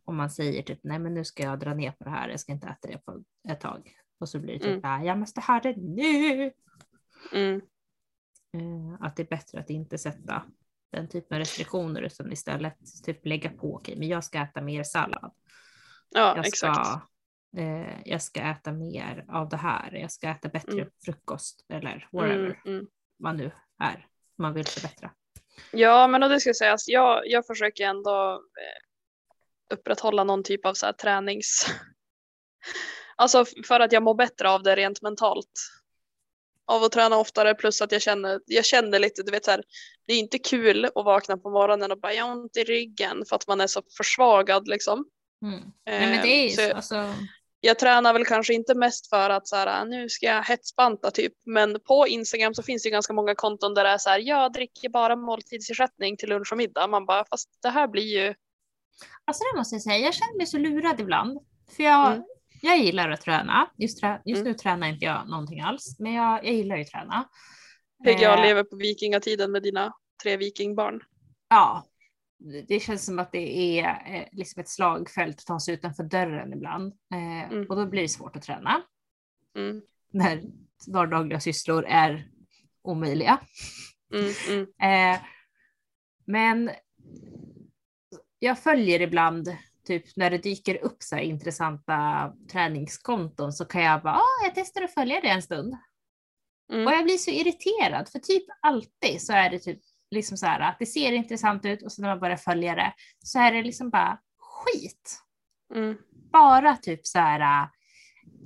[0.05, 2.41] om man säger typ nej men nu ska jag dra ner på det här, jag
[2.41, 3.93] ska inte äta det på ett tag.
[4.23, 4.81] Och så blir det typ Mm.
[4.85, 6.53] "Ah, jag måste ha det nu.
[7.33, 7.61] Mm.
[8.55, 10.43] Eh, att det är bättre att inte sätta
[10.93, 14.83] den typen av restriktioner utan istället typ lägga på, okej men jag ska äta mer
[14.83, 15.33] sallad.
[16.11, 16.87] Ja, Jag exakt.
[16.87, 17.01] ska,
[17.61, 20.91] eh, jag ska äta mer av det här, jag ska äta bättre Mm.
[21.05, 22.87] frukost eller whatever Mm, mm.
[23.19, 24.07] man nu är.
[24.39, 25.11] Man vill förbättra.
[25.73, 30.75] Ja, men och det ska sägas, jag, jag försöker ändå eh, upprätthålla någon typ av
[30.75, 31.67] så här tränings...
[33.17, 35.53] Alltså för att jag mår bättre av det rent mentalt.
[36.67, 39.63] Av att träna oftare plus att jag känner, jag känner lite, du vet så här,
[40.07, 43.25] det är inte kul att vakna på morgonen och bara jag har ont i ryggen
[43.29, 45.05] för att man är så försvagad liksom.
[45.43, 45.61] Mm.
[45.87, 47.15] Nej, men det är ju så alltså,
[47.61, 51.33] Jag tränar väl kanske inte mest för att så här, nu ska jag hetsbanta typ,
[51.47, 54.19] men på Instagram så finns det ju ganska många konton där det är så här,
[54.19, 56.87] jag dricker bara måltidsersättning till lunch och middag.
[56.87, 58.35] Man bara, fast det här blir ju,
[59.25, 61.39] alltså det måste jag säga, jag känner mig så lurad ibland.
[61.77, 62.25] För jag, Mm.
[62.63, 63.71] Jag gillar att träna.
[63.79, 64.53] Just, trä, just Mm.
[64.53, 67.29] nu tränar inte jag någonting alls, men jag, jag gillar ju att träna.
[68.05, 69.93] PGA Eh, lever på vikingatiden med dina
[70.23, 71.01] tre vikingbarn.
[71.49, 71.87] Ja,
[72.69, 76.53] det känns som att det är eh, liksom ett slagfält att ta sig utanför dörren
[76.53, 76.93] ibland.
[77.15, 77.67] Eh, Mm.
[77.67, 78.83] Och då blir det svårt att träna
[79.57, 80.43] Mm, när
[80.87, 82.29] vardagliga sysslor är
[82.83, 83.41] omöjliga.
[84.15, 84.63] mm, mm,
[85.15, 85.21] Eh,
[86.27, 86.71] men
[88.39, 94.15] jag följer ibland, typ när det dyker upp så intressanta träningskonton så kan jag bara,
[94.15, 95.75] ah, jag testar att följa det en stund.
[96.73, 99.81] mm, Och jag blir så irriterad för typ alltid så är det typ
[100.11, 102.93] liksom så här att det ser intressant ut och så när man börjar följa det
[103.25, 105.19] så är det liksom bara skit.
[105.75, 105.97] mm,
[106.33, 107.69] Bara typ så här.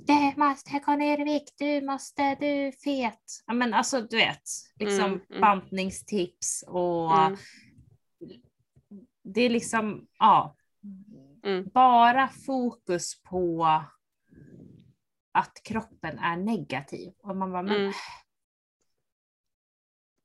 [0.07, 3.43] Du måste gå ner i vikt, du måste, du är fet.
[3.47, 4.41] Ja, men alltså du vet,
[4.79, 5.41] liksom Mm, mm.
[5.41, 7.37] bantningstips och mm,
[9.23, 10.55] det är liksom, ja,
[11.47, 11.69] Mm.
[11.73, 13.65] bara fokus på
[15.31, 17.13] att kroppen är negativ.
[17.23, 17.93] Och man bara, men mm.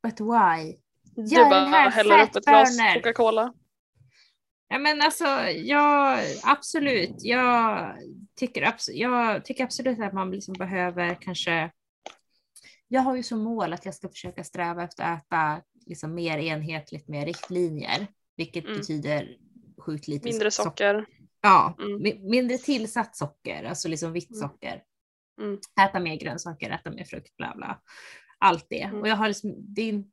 [0.03, 0.79] but why?
[1.03, 2.79] Du Gör den bara här häller upp ett glas.
[2.95, 3.55] Coca-Cola.
[4.68, 7.16] Ja, men alltså, jag, absolut.
[7.18, 7.97] Jag
[8.37, 11.70] tycker, abs- jag tycker absolut att man liksom behöver kanske...
[12.89, 16.39] Jag har ju som mål att jag ska försöka sträva efter att äta liksom mer
[16.39, 18.07] enhetligt med riktlinjer,
[18.37, 18.77] vilket Mm.
[18.77, 19.37] betyder
[19.79, 21.07] sjukt lite Mindre sock- socker.
[21.41, 22.03] Ja, Mm.
[22.03, 24.41] mi- mindre tillsatt socker, alltså liksom vitt Mm.
[24.41, 24.83] socker.
[25.41, 25.59] Mm.
[25.81, 27.81] Äta mer grönsaker, äta mer frukt, bla bla.
[28.39, 28.83] Allt det.
[28.83, 29.01] Mm.
[29.01, 30.05] Och jag har liksom, det är,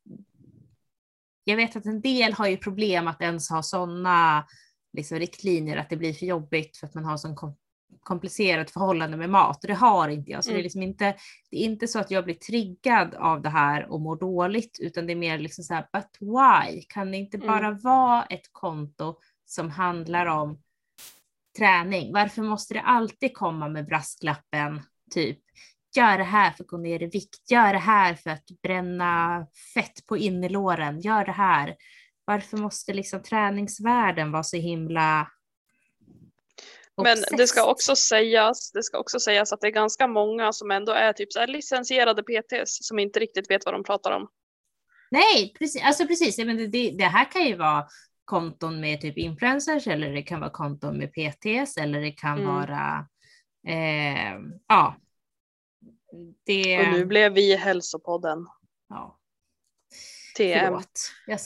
[1.43, 4.47] jag vet att en del har ju problem att ens ha sådana
[4.93, 7.55] liksom, riktlinjer, att det blir för jobbigt för att man har sån kom
[7.99, 10.43] komplicerat förhållande med mat och det har inte jag.
[10.43, 10.57] Så mm.
[10.57, 11.15] det är liksom inte,
[11.51, 15.07] det är inte så att jag blir triggad av det här och mår dåligt, utan
[15.07, 16.81] det är mer liksom så här, but why?
[16.89, 17.47] Kan det inte mm.
[17.47, 19.19] bara vara ett konto
[19.51, 20.61] som handlar om
[21.57, 22.13] träning?
[22.13, 24.81] Varför måste det alltid komma med brasklappen
[25.11, 25.39] typ
[25.95, 29.45] gör det här för att gå ner i vikt, gör det här för att bränna
[29.73, 31.75] fett på innerlåren, gör det här.
[32.25, 35.31] Varför måste liksom träningsvärlden vara så himla
[37.03, 40.71] men det ska också sägas, det ska också sägas att det är ganska många som
[40.71, 44.27] ändå är typ så licensierade PTs som inte riktigt vet vad de pratar om.
[45.11, 45.83] Nej, precis.
[45.83, 46.37] Alltså precis.
[46.37, 47.87] Men det, det här kan ju vara
[48.29, 52.47] konton med typ influencers eller det kan vara konton med PTs eller det kan mm.
[52.47, 53.07] vara
[53.67, 54.95] eh, ja.
[56.45, 56.79] Det...
[56.79, 58.47] Och nu blev vi hälsopodden.
[58.89, 59.19] Ja.
[60.37, 60.79] TM.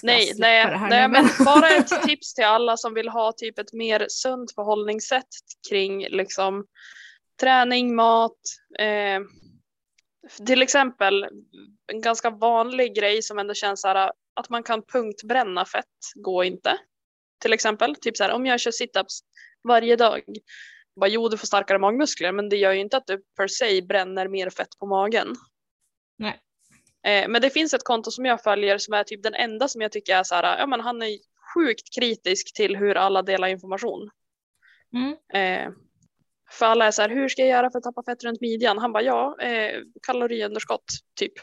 [0.04, 4.06] nej, nej, nej men bara ett tips till alla som vill ha typ ett mer
[4.10, 5.30] sunt förhållningssätt
[5.70, 6.66] kring liksom
[7.42, 8.40] träning, mat.
[8.80, 9.22] Eh,
[10.46, 11.28] till exempel
[11.88, 16.46] en ganska vanlig grej som ändå känns så här att man kan punktbränna fett går
[16.46, 16.78] inte.
[17.40, 19.20] Till exempel, typ så här om jag kör situps
[19.64, 20.22] varje dag.
[20.96, 23.82] Bara, jo, du får starkare magmuskler, men det gör ju inte att du per se
[23.82, 25.36] bränner mer fett på magen.
[26.18, 26.40] Nej.
[27.08, 29.82] Eh, men det finns ett konto som jag följer som är typ den enda som
[29.82, 31.18] jag tycker är så här, ja men han är
[31.54, 34.10] sjukt kritisk till hur alla delar information.
[34.94, 35.16] Mm.
[35.34, 35.74] Eh,
[36.52, 38.78] för alla är så här, hur ska jag göra för att tappa fett runt midjan?
[38.78, 41.34] Han bara, ja, eh, kaloriunderskott, typ.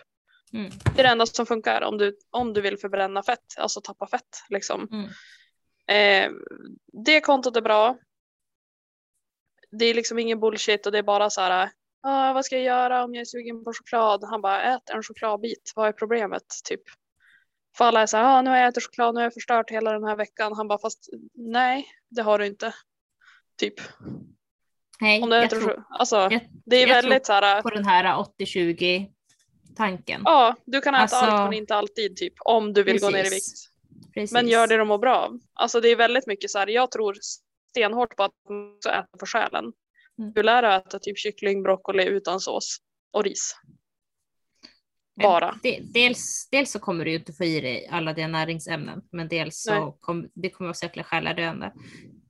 [0.53, 0.71] Mm.
[0.95, 4.07] Det är det enda som funkar om du, om du vill förbränna fett, alltså tappa
[4.07, 4.45] fett.
[4.49, 4.89] Liksom.
[4.93, 5.09] Mm.
[5.87, 6.33] Eh,
[7.05, 7.97] det kontot är bra.
[9.71, 11.71] Det är liksom ingen bullshit och det är bara så här,
[12.03, 14.25] ah, vad ska jag göra om jag är sugen på choklad?
[14.25, 16.45] Han bara, ät en chokladbit, vad är problemet?
[16.65, 16.83] Typ.
[17.77, 19.71] För alla är så här, ah, nu har jag ätit choklad, nu har jag förstört
[19.71, 20.53] hela den här veckan.
[20.57, 22.75] Han bara, fast nej, det har du inte.
[23.59, 23.75] Typ.
[25.01, 27.63] Nej, om du jag, tror, alltså, jag, det är väldigt så här.
[27.63, 29.11] På den här 80-20
[29.77, 30.23] tanken.
[30.25, 33.11] Ja, du kan äta alltså, allt men inte alltid typ om du vill precis, gå
[33.11, 33.71] ner i vikt.
[34.15, 34.33] Precis.
[34.33, 35.39] Men gör det du mår bra av.
[35.55, 37.17] Alltså det är väldigt mycket så här, jag tror
[37.71, 39.65] stenhårt på att man ska äta för själen.
[40.19, 40.33] Mm.
[40.33, 42.77] Du lär dig äta typ kyckling, broccoli utan sås
[43.13, 43.57] och ris.
[45.23, 45.55] Bara.
[45.83, 49.97] dels, dels så kommer du inte få i dig alla dina näringsämnen, men dels så
[50.01, 51.73] kommer det kommer vara så jäkla själadöende.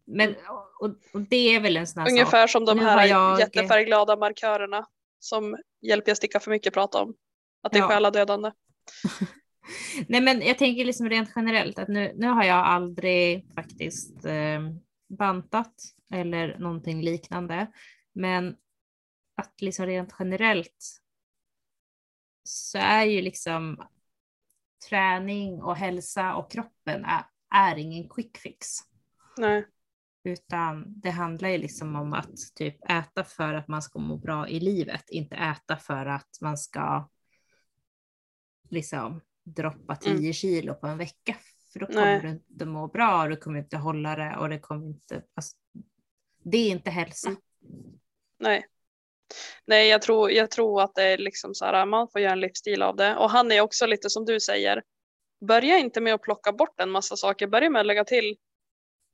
[0.06, 0.34] Men,
[0.80, 2.50] och, och, det är väl en sån här Ungefär sak.
[2.50, 3.40] som de här jag...
[3.40, 4.86] jättefärgglada markörerna
[5.18, 7.14] som hjälper jag sticka för mycket prata om.
[7.62, 7.88] Att det är ja.
[7.88, 8.52] själadödande.
[10.08, 14.60] Nej men jag tänker liksom rent generellt att nu, nu har jag aldrig faktiskt eh,
[15.08, 15.74] bantat
[16.10, 17.66] eller någonting liknande.
[18.12, 18.56] Men
[19.36, 21.00] att liksom rent generellt
[22.44, 23.82] så är ju liksom
[24.88, 28.66] träning och hälsa och kroppen är, är ingen quick fix.
[29.38, 29.66] Nej.
[30.24, 34.48] Utan det handlar ju liksom om att typ äta för att man ska må bra
[34.48, 37.08] i livet, inte äta för att man ska
[38.70, 40.32] liksom droppa 10 mm.
[40.32, 41.36] kilo på en vecka.
[41.72, 42.20] För då kommer Nej.
[42.20, 45.56] du inte må bra, du kommer inte hålla det och det kommer inte, alltså,
[46.42, 47.36] det är inte hälsa.
[48.38, 48.66] Nej.
[49.66, 52.40] Nej, jag tror, jag tror att det är liksom så här, man får göra en
[52.40, 53.16] livsstil av det.
[53.16, 54.82] Och han är också lite som du säger,
[55.40, 58.36] börja inte med att plocka bort en massa saker, börja med att lägga till,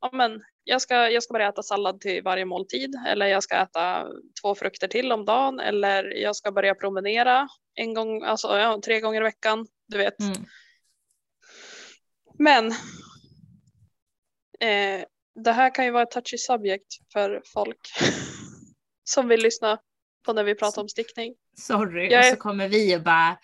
[0.01, 3.55] ja men jag ska, jag ska börja äta sallad till varje måltid eller jag ska
[3.55, 4.07] äta
[4.41, 8.99] två frukter till om dagen eller jag ska börja promenera en gång, alltså ja, tre
[8.99, 10.19] gånger i veckan, du vet.
[10.19, 10.45] Mm.
[12.39, 12.67] Men
[14.59, 15.05] eh,
[15.43, 17.79] det här kan ju vara ett touchy subject för folk
[19.03, 19.79] som vill lyssna
[20.25, 21.35] på när vi pratar om stickning.
[21.57, 22.19] Sorry, är...
[22.19, 23.37] och så kommer vi och bara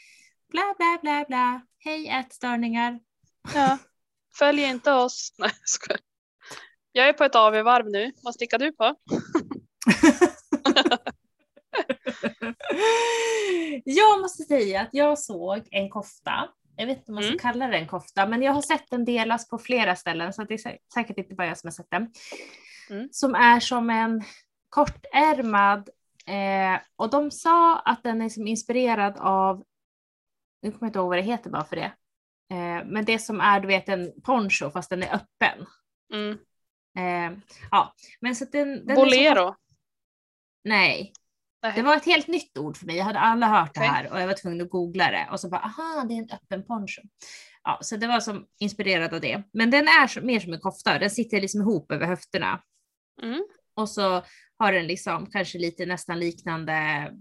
[0.50, 1.62] bla bla bla bla.
[1.78, 3.00] Hej ätstörningar.
[3.56, 3.78] Ja,
[4.40, 5.36] följ inte oss.
[5.38, 5.52] Nej,
[5.90, 6.00] jag
[6.96, 8.12] Jag är på ett AV-varv nu.
[8.24, 8.84] Vad stickar du på?
[13.84, 17.40] jag måste säga att jag såg en kofta jag vet inte om man ska mm.
[17.40, 20.54] kalla det en kofta, men jag har sett den delas på flera ställen så det
[20.54, 22.12] är säkert inte bara jag som har sett den.
[22.90, 23.10] Mm.
[23.12, 24.24] Som är som en
[24.70, 25.90] kortärmad
[26.28, 29.64] eh, och de sa att den är som inspirerad av,
[30.62, 31.94] nu kommer jag inte ihåg vad det heter bara för det,
[32.56, 35.66] eh, men det som är du vet en poncho fast den är öppen.
[36.14, 36.38] Mm.
[36.98, 37.38] Eh,
[37.72, 39.46] ja, men så den, den Bolero?
[39.46, 39.56] Som,
[40.64, 41.14] nej,
[41.76, 42.96] det var ett helt nytt ord för mig.
[42.96, 43.84] Jag hade aldrig hört okay.
[43.84, 46.18] det här och jag var tvungen att googla det och så bara aha, det är
[46.18, 47.02] en öppen poncho.
[47.64, 49.44] Ja, så det var som inspirerad av det.
[49.54, 51.00] Men den är mer som en kofta.
[51.00, 52.64] Den sitter liksom ihop över höfterna.
[53.22, 53.46] Mm.
[53.74, 54.24] Och så
[54.58, 57.12] har den liksom kanske lite nästan liknande.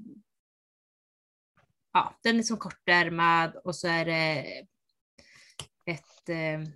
[1.93, 4.45] Ja, den är som kortärmad och så är det
[5.87, 6.68] ett, eh,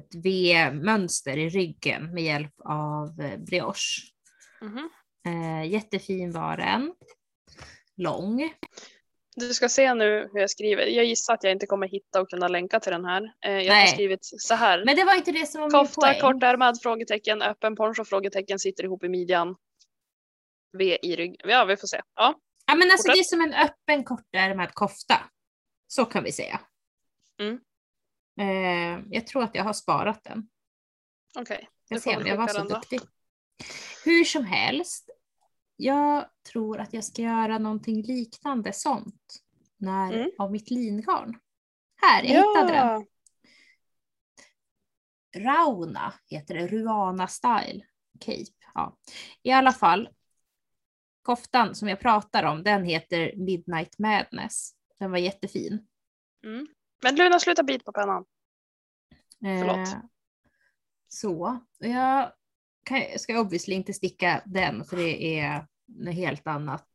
[0.00, 4.02] ett V-mönster i ryggen med hjälp av eh, brioche.
[4.60, 4.90] Mhm.
[5.26, 6.94] Eh, jättefin var den.
[7.96, 8.54] Lång.
[9.36, 10.86] Du ska se nu hur jag skriver.
[10.86, 13.22] Jag gissar att jag inte kommer hitta och kunna länka till den här.
[13.46, 13.80] Eh, jag Nej.
[13.80, 14.84] har skrivit så här.
[14.84, 16.20] Men det var inte det som var min Kofta, poäng.
[16.20, 19.56] kortärmad, frågetecken, öppen poncho, frågetecken, sitter ihop i midjan.
[20.78, 21.40] V i rygg.
[21.44, 22.00] Ja, vi får se.
[22.16, 22.34] Ja,
[22.66, 23.14] Ja, men alltså Fortsätt.
[23.14, 25.16] det är som en öppen kortärmad kofta.
[25.86, 26.60] Så kan vi säga.
[27.40, 27.60] Mm.
[28.40, 30.48] Eh, jag tror att jag har sparat den.
[31.38, 31.68] okej.
[31.88, 32.68] Jag Nu ser om jag var så då.
[32.68, 33.00] duktig.
[34.04, 35.10] Hur som helst.
[35.76, 39.42] Jag tror att jag ska göra någonting liknande sånt.
[39.76, 40.30] När, Mm.
[40.38, 41.38] Av mitt lingarn.
[42.02, 43.06] Här, jag hittade den.
[45.36, 46.66] Rauna heter det.
[46.66, 47.84] Ruana style
[48.20, 48.52] cape.
[48.74, 48.98] Ja.
[49.42, 50.08] I alla fall.
[51.22, 54.72] Koftan som jag pratar om, den heter Midnight Madness.
[54.98, 55.86] Den var jättefin.
[56.44, 56.66] Mm.
[57.02, 58.24] Men Luna, sluta bit på pennan.
[59.40, 59.76] Förlåt.
[59.76, 60.00] Eh,
[61.08, 61.60] så.
[61.78, 62.32] Jag
[62.84, 66.90] kan, ska obviously inte sticka den för det är något helt annat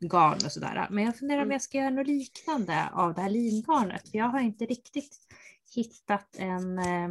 [0.00, 0.86] garn och sådär.
[0.90, 1.52] Men jag funderar om Mm.
[1.52, 4.08] jag ska göra något liknande av det här lingarnet.
[4.10, 5.18] För jag har inte riktigt
[5.74, 7.08] hittat en, eh,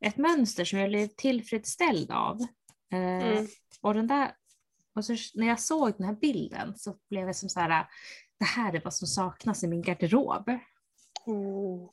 [0.00, 2.40] ett mönster som jag blev tillfredsställd av.
[2.92, 2.98] Eh,
[3.28, 3.46] Mm.
[3.80, 4.32] Och den där,
[4.94, 7.86] och så när jag såg den här bilden så blev jag som så här,
[8.38, 10.50] det här är vad som saknas i min garderob.
[11.26, 11.90] Oh.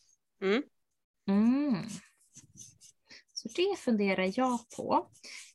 [1.28, 1.84] Mm.
[3.34, 5.10] Så det funderar jag på.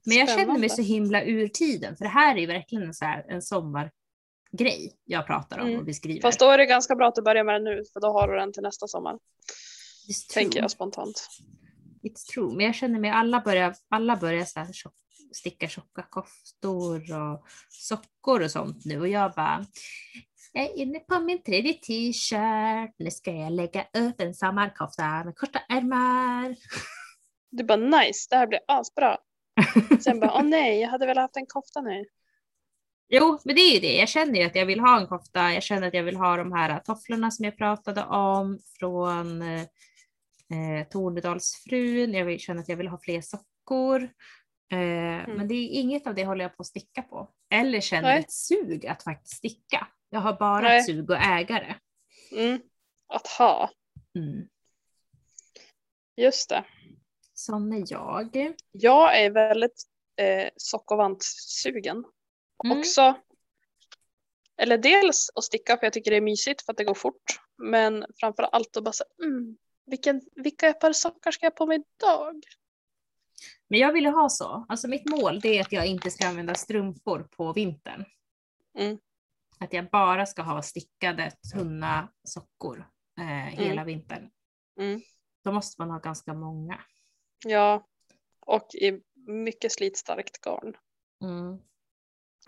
[0.06, 2.94] Men jag känner mig så himla ur tiden, för det här är ju verkligen en,
[2.94, 5.78] så här, en sommargrej jag pratar om Mm.
[5.78, 6.20] och beskriver.
[6.20, 8.28] Fast då är det ganska bra att du börjar med den nu, för då har
[8.28, 9.18] du den till nästa sommar.
[10.32, 11.28] Tänker jag spontant.
[12.02, 12.56] It's true.
[12.56, 14.94] Men jag känner mig, alla börjar, alla börjar så här tjock,
[15.32, 19.66] sticka tjocka koftor och sockor och sånt nu och jag bara
[20.52, 22.94] jag är inne på min tredje t-shirt.
[22.98, 26.56] Nu ska jag lägga upp en sommarkofta med korta ärmar.
[27.52, 29.16] Du bara nice, det här blir asbra.
[30.00, 32.04] Sen bara åh nej, jag hade velat haft en kofta nu.
[33.08, 33.96] Jo, men det är ju det.
[33.96, 35.52] Jag känner ju att jag vill ha en kofta.
[35.52, 39.60] Jag känner att jag vill ha de här tofflorna som jag pratade om från eh,
[39.60, 42.14] eh, Tornedalsfrun.
[42.14, 44.02] Jag känner att jag vill ha fler sockor.
[44.72, 47.30] Eh, Men det är inget av det håller jag på att sticka på.
[47.50, 48.20] Eller känner Nej.
[48.20, 49.86] ett sug att faktiskt sticka.
[50.10, 50.78] Jag har bara Nej.
[50.78, 51.74] ett sug och ägare.
[52.32, 52.60] Mm.
[53.06, 53.70] Att ha,
[54.14, 54.48] Mm.
[56.16, 56.64] just det.
[57.34, 58.54] Sån är jag.
[58.72, 59.82] Jag är väldigt
[60.16, 62.04] eh, sockervantsugen.
[62.64, 62.78] Mm.
[62.78, 63.14] Också,
[64.56, 67.40] eller dels att sticka för jag tycker det är mysigt för att det går fort.
[67.58, 69.56] Men framför allt att bara säga, mm,
[69.86, 72.44] vilken, vilka par sockar ska jag på mig idag?
[73.68, 74.66] Men jag vill ju ha så.
[74.68, 78.04] Alltså mitt mål det är att jag inte ska använda strumpor på vintern.
[78.78, 78.98] Mm.
[79.60, 82.88] Att jag bara ska ha stickade tunna sockor
[83.20, 83.24] eh,
[83.64, 84.30] hela vintern.
[84.80, 85.00] Mm.
[85.44, 86.80] Då måste man ha ganska många.
[87.46, 87.86] Ja,
[88.46, 90.76] och i mycket slitstarkt garn
[91.22, 91.58] Mm.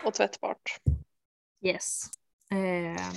[0.04, 0.80] och tvättbart.
[1.64, 2.02] Yes.
[2.50, 3.12] Eh,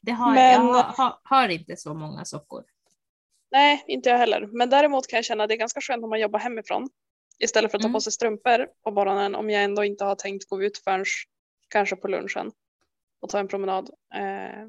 [0.00, 2.64] det har, Men- Jag har, har, har inte så många sockor.
[3.50, 4.46] Nej, inte jag heller.
[4.46, 6.88] Men däremot kan jag känna att det är ganska skönt om man jobbar hemifrån.
[7.38, 7.94] Istället för att ta Mm.
[7.94, 11.04] på sig strumpor på morgonen om jag ändå inte har tänkt gå ut förrän
[11.68, 12.52] kanske på lunchen
[13.20, 13.90] och ta en promenad.
[14.14, 14.66] Eh,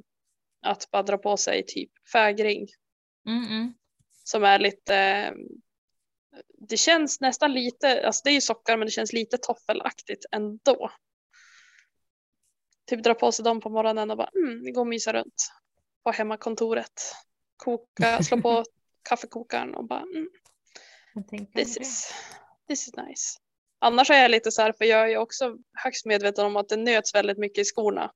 [0.62, 2.68] att bara dra på sig typ fägring
[3.28, 3.74] Mm, mm.
[4.24, 5.34] som är lite eh,
[6.58, 10.92] det känns nästan lite, alltså det är ju sockar men det känns lite toffelaktigt ändå.
[12.86, 15.52] Typ dra på sig dem på morgonen och bara mm, gå och mysa runt
[16.04, 17.16] på hemmakontoret.
[17.58, 18.64] Koka, slå på
[19.10, 20.28] kaffekokaren och bara mm,
[21.56, 21.82] this det.
[21.82, 22.14] is,
[22.68, 23.40] this is nice.
[23.80, 26.78] Annars är jag lite så här, för jag är också högst medveten om att det
[26.78, 28.12] nöts väldigt mycket i skorna.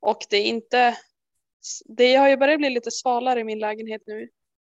[0.00, 0.98] Och det är inte,
[1.84, 4.28] det har ju börjat bli lite svalare i min lägenhet nu.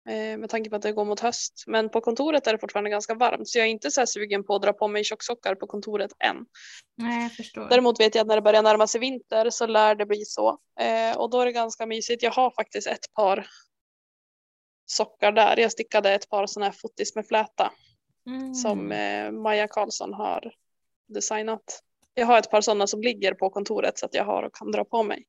[0.09, 1.63] Eh, med tanke på att det går mot höst.
[1.67, 3.49] Men på kontoret är det fortfarande ganska varmt.
[3.49, 6.11] Så jag är inte så här sugen på att dra på mig tjocksockar på kontoret
[6.19, 6.45] än.
[6.97, 7.69] Nej, jag förstår.
[7.69, 10.59] Däremot vet jag att när det börjar närma sig vinter så lär det bli så.
[10.79, 12.23] Eh, och då är det ganska mysigt.
[12.23, 13.47] Jag har faktiskt ett par
[14.85, 15.59] sockar där.
[15.59, 17.71] Jag stickade ett par sådana här fotis med fläta
[18.27, 18.53] Mm.
[18.53, 20.53] som eh, Maja Karlsson har
[21.07, 21.83] designat.
[22.13, 24.71] Jag har ett par sådana som ligger på kontoret så att jag har och kan
[24.71, 25.25] dra på mig.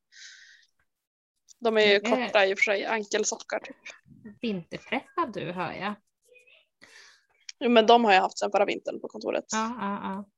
[1.61, 3.77] De är ju är- korta i och för sig, ankelsockar typ.
[4.41, 5.95] Vinterpreppad du hör jag.
[7.61, 9.45] Jo, men de har jag haft sedan förra vintern på kontoret.
[9.53, 10.29] Ja, ja, ja.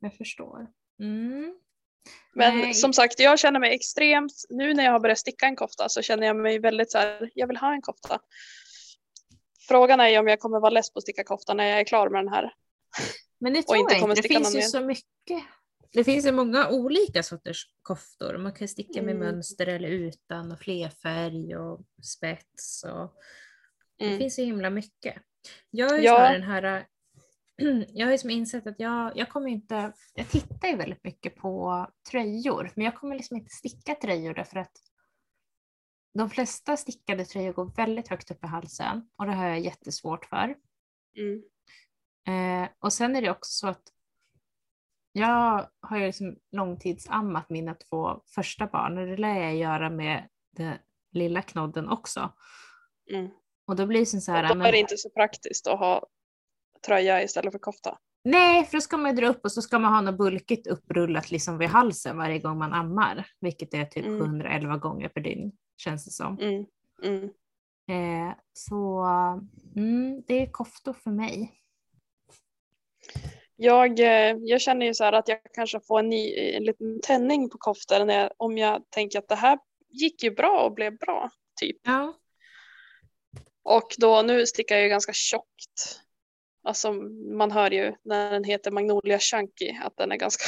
[0.00, 0.66] Jag förstår.
[1.00, 1.54] Mm.
[2.34, 2.74] Men Nej.
[2.74, 6.02] som sagt, jag känner mig extremt, nu när jag har börjat sticka en kofta så
[6.02, 8.20] känner jag mig väldigt så här, jag vill ha en kofta.
[9.70, 12.08] Frågan är om jag kommer vara less på att sticka kofta när jag är klar
[12.08, 12.52] med den här.
[13.40, 14.22] Men det tror inte jag inte.
[14.22, 14.62] Det finns ju mer.
[14.66, 15.42] så mycket
[15.92, 18.38] det finns ju många olika sorters koftor.
[18.38, 19.18] Man kan sticka med Mm.
[19.18, 22.84] mönster eller utan och flerfärg och spets.
[22.84, 23.14] Och...
[23.98, 24.18] Det Mm.
[24.18, 25.14] finns så himla mycket.
[25.70, 26.32] Jag har ju Ja.
[26.32, 26.86] den här
[27.88, 31.36] jag har ju som insett att jag, jag kommer inte, jag tittar ju väldigt mycket
[31.36, 34.72] på tröjor, men jag kommer liksom inte sticka tröjor därför att
[36.14, 40.24] de flesta stickade tröjor går väldigt högt upp i halsen och det har jag jättesvårt
[40.24, 40.56] för.
[41.16, 41.42] Mm.
[42.28, 43.82] Eh, och sen är det också så att
[45.12, 50.28] jag har ju liksom långtidsammat mina två första barn och det lär jag göra med
[50.56, 50.74] den
[51.12, 52.32] lilla knodden också.
[53.12, 53.30] Mm.
[53.66, 56.06] Och då blir det så här, Och då är det inte så praktiskt att ha
[56.86, 57.98] tröja istället för kofta.
[58.24, 60.66] Nej, för då ska man ju dra upp och så ska man ha något bulkigt
[60.66, 64.20] upprullat liksom vid halsen varje gång man ammar, vilket är typ Mm.
[64.20, 66.38] 711 gånger per dygn känns det som.
[66.38, 66.66] Mm.
[67.02, 67.24] Mm.
[67.90, 69.04] Eh, så
[69.76, 71.52] mm, det är koftor för mig.
[73.56, 77.00] Jag, eh, jag känner ju så här att jag kanske får en, ny, en liten
[77.02, 79.58] tändning på koftor när jag, om jag tänker att det här
[79.88, 81.30] gick ju bra och blev bra.
[81.60, 81.76] Typ.
[81.82, 82.14] Ja,
[83.62, 86.00] Och då nu stickar jag ju ganska tjockt.
[86.62, 86.92] Alltså
[87.36, 90.44] man hör ju när den heter Magnolia Chunky att den är ganska,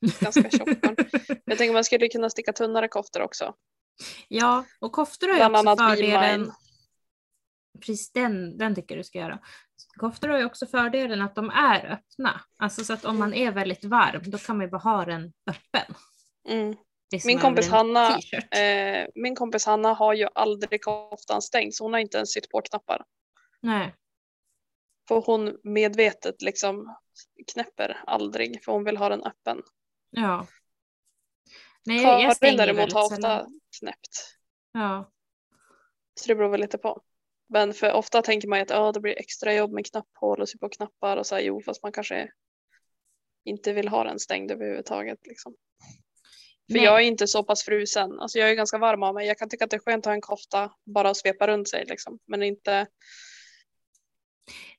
[0.20, 0.68] ganska tjock.
[1.44, 3.54] Jag tänker man skulle kunna sticka tunnare koftor också.
[4.28, 6.52] Ja och koftor har ju också fördelen,
[7.80, 9.38] precis den, den tycker du ska göra.
[9.96, 13.52] Koftor har ju också fördelen att de är öppna, alltså så att om man är
[13.52, 15.94] väldigt varm då kan man ju bara ha den öppen.
[16.48, 16.76] Mm.
[17.24, 18.18] Min kompis Hanna.
[18.50, 22.48] Eh, min kompis Hanna har ju aldrig koftan stängd så hon har inte ens sytt
[22.48, 23.04] på knappar.
[23.60, 23.94] Nej.
[25.08, 26.96] För hon medvetet liksom
[27.52, 29.62] knäpper aldrig för hon vill ha den öppen.
[30.10, 30.46] Ja.
[31.86, 33.60] Nej, jag, jag Karin stänger däremot har ofta sällan.
[33.80, 34.36] knäppt.
[34.72, 35.12] Ja.
[36.20, 37.02] Så det beror väl lite på.
[37.48, 40.48] Men för ofta tänker man ju att ja, det blir extra jobb med knapphål och
[40.48, 42.30] sy på knappar och så här, jo fast man kanske
[43.44, 45.26] inte vill ha den stängd överhuvudtaget.
[45.26, 45.54] Liksom.
[46.72, 46.84] För Nej.
[46.84, 48.20] jag är inte så pass frusen.
[48.20, 49.26] Alltså jag är ganska varm av mig.
[49.26, 51.68] Jag kan tycka att det är skönt att ha en kofta bara att svepa runt
[51.68, 52.18] sig liksom.
[52.26, 52.86] Men inte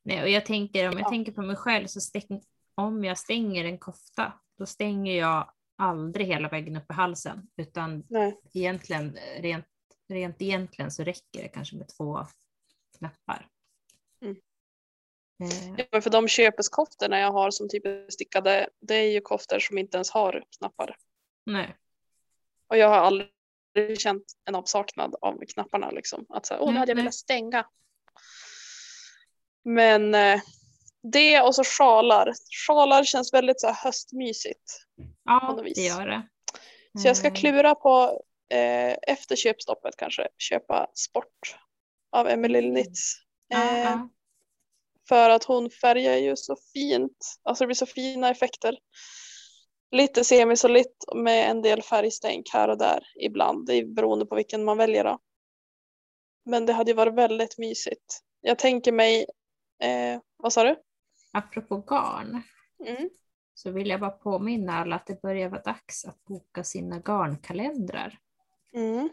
[0.04, 1.10] Nej, och jag tänker om jag Ja.
[1.10, 2.42] tänker på mig själv så stäng,
[2.76, 8.04] om jag stänger en kofta då stänger jag aldrig hela vägen upp i halsen utan
[8.10, 8.40] nej.
[8.54, 9.66] egentligen rent,
[10.10, 12.26] rent egentligen så räcker det kanske med två
[12.98, 13.48] knappar.
[14.22, 14.36] Mm.
[15.44, 19.60] Eh, Ja, för de köpeskoftorna jag har som typ är stickade, det är ju koftor
[19.60, 20.96] som inte ens har knappar.
[21.46, 21.76] nej.
[22.68, 23.32] Och jag har aldrig
[23.98, 26.26] känt en avsaknad av knapparna liksom.
[26.30, 27.66] Att så här, åh, nu hade jag velat stänga.
[29.64, 30.42] Men eh,
[31.04, 32.34] det och så sjalar.
[32.68, 34.86] Sjalar känns väldigt så här höstmysigt.
[35.24, 36.28] Ja, det gör det.
[37.02, 41.58] Så jag ska Eh, klura på eh, efter köpstoppet kanske köpa sport
[42.12, 43.14] av Emily Nitz.
[43.48, 44.10] Ja, Eh, ja.
[45.10, 47.40] För att hon färgar ju så fint.
[47.44, 48.78] Alltså det blir så fina effekter.
[49.92, 53.66] Lite semisolitt med en del färgstänk här och där ibland.
[53.66, 55.20] Det är beroende på vilken man väljer då.
[56.46, 58.20] Men det hade ju varit väldigt mysigt.
[58.42, 59.26] Jag tänker mig,
[59.82, 60.76] eh, vad sa du?
[61.34, 62.42] Apropå garn
[62.88, 63.10] Mm.
[63.60, 68.20] Så vill jag bara påminna alla att det börjar vara dags att boka sina garnkalendrar
[68.74, 69.10] Mm.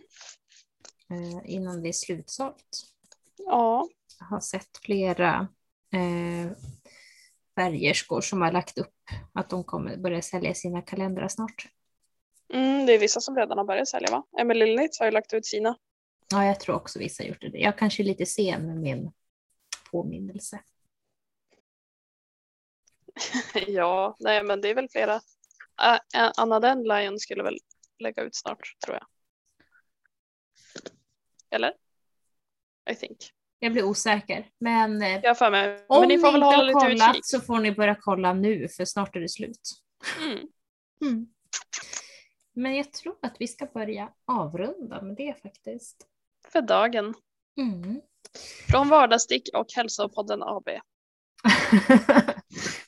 [1.10, 2.82] eh, innan det är slutsålt.
[3.36, 3.88] Ja,
[4.20, 5.48] Jag har sett flera
[5.92, 6.52] eh,
[7.54, 8.94] färgerskor som har lagt upp
[9.32, 11.68] att de kommer börja sälja sina kalendrar snart.
[12.52, 14.22] mm, det är vissa som redan har börjat sälja va?
[14.40, 15.76] Emily Linnitz har ju lagt ut sina.
[16.30, 17.58] Ja, jag tror också vissa har gjort det.
[17.58, 19.12] Jag kanske är lite sen med min
[19.90, 20.60] påminnelse.
[23.66, 25.20] ja, nej men det är väl flera.
[26.36, 27.58] Anna Dandelion skulle väl
[27.98, 29.06] lägga ut snart tror jag.
[31.50, 31.72] Eller?
[32.90, 33.30] I think.
[33.58, 35.84] Jag blir osäker, men eh, Jag för mig.
[35.88, 37.26] om Men ni ni får väl inte hålla har kollat utkik.
[37.26, 39.60] så får ni börja kolla nu för snart är det slut.
[40.22, 40.38] Mm.
[41.00, 41.26] Mm.
[42.52, 46.06] Men jag tror att vi ska börja avrunda med det faktiskt.
[46.52, 47.14] För dagen.
[47.58, 48.00] Mm.
[48.70, 50.68] Från Vardagsstick och Hälsopodden AB.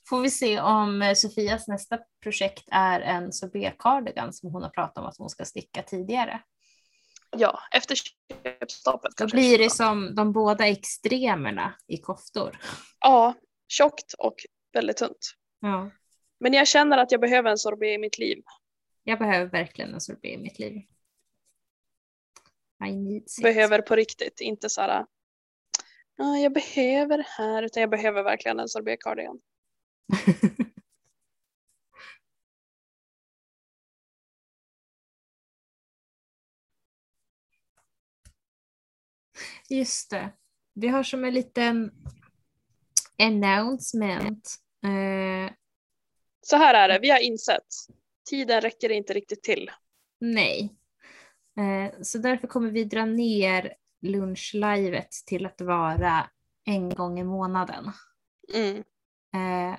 [0.08, 4.98] Får vi se om eh, Sofias nästa projekt är en sorbet-cardigan som hon har pratat
[4.98, 6.40] om att hon ska sticka tidigare.
[7.36, 7.96] Ja, efter
[8.42, 9.16] köpstoppet.
[9.16, 12.58] Då blir det som de båda extremerna i koftor.
[13.00, 13.34] Ja,
[13.68, 14.34] tjockt och
[14.72, 15.34] väldigt tunt.
[15.60, 15.90] Ja.
[16.40, 18.42] Men jag känner att jag behöver en sorbet i mitt liv.
[19.02, 20.82] Jag behöver verkligen en sorbet i mitt liv.
[22.86, 23.42] I need it.
[23.42, 25.06] Behöver på riktigt, inte så här.
[26.16, 29.40] "Ja, jag behöver här, utan jag behöver verkligen en sorbet cardigan.
[39.68, 40.32] Just det.
[40.74, 41.90] Vi har som en liten
[43.18, 44.54] announcement.
[44.84, 45.52] Eh,
[46.40, 47.66] Så här är det, vi har insett.
[48.30, 49.70] Tiden räcker inte riktigt till.
[50.20, 50.74] Nej.
[51.58, 56.30] Eh, så därför kommer vi dra ner lunchlivet till att vara
[56.64, 57.92] en gång i månaden.
[58.54, 58.76] Mm.
[59.34, 59.78] Eh,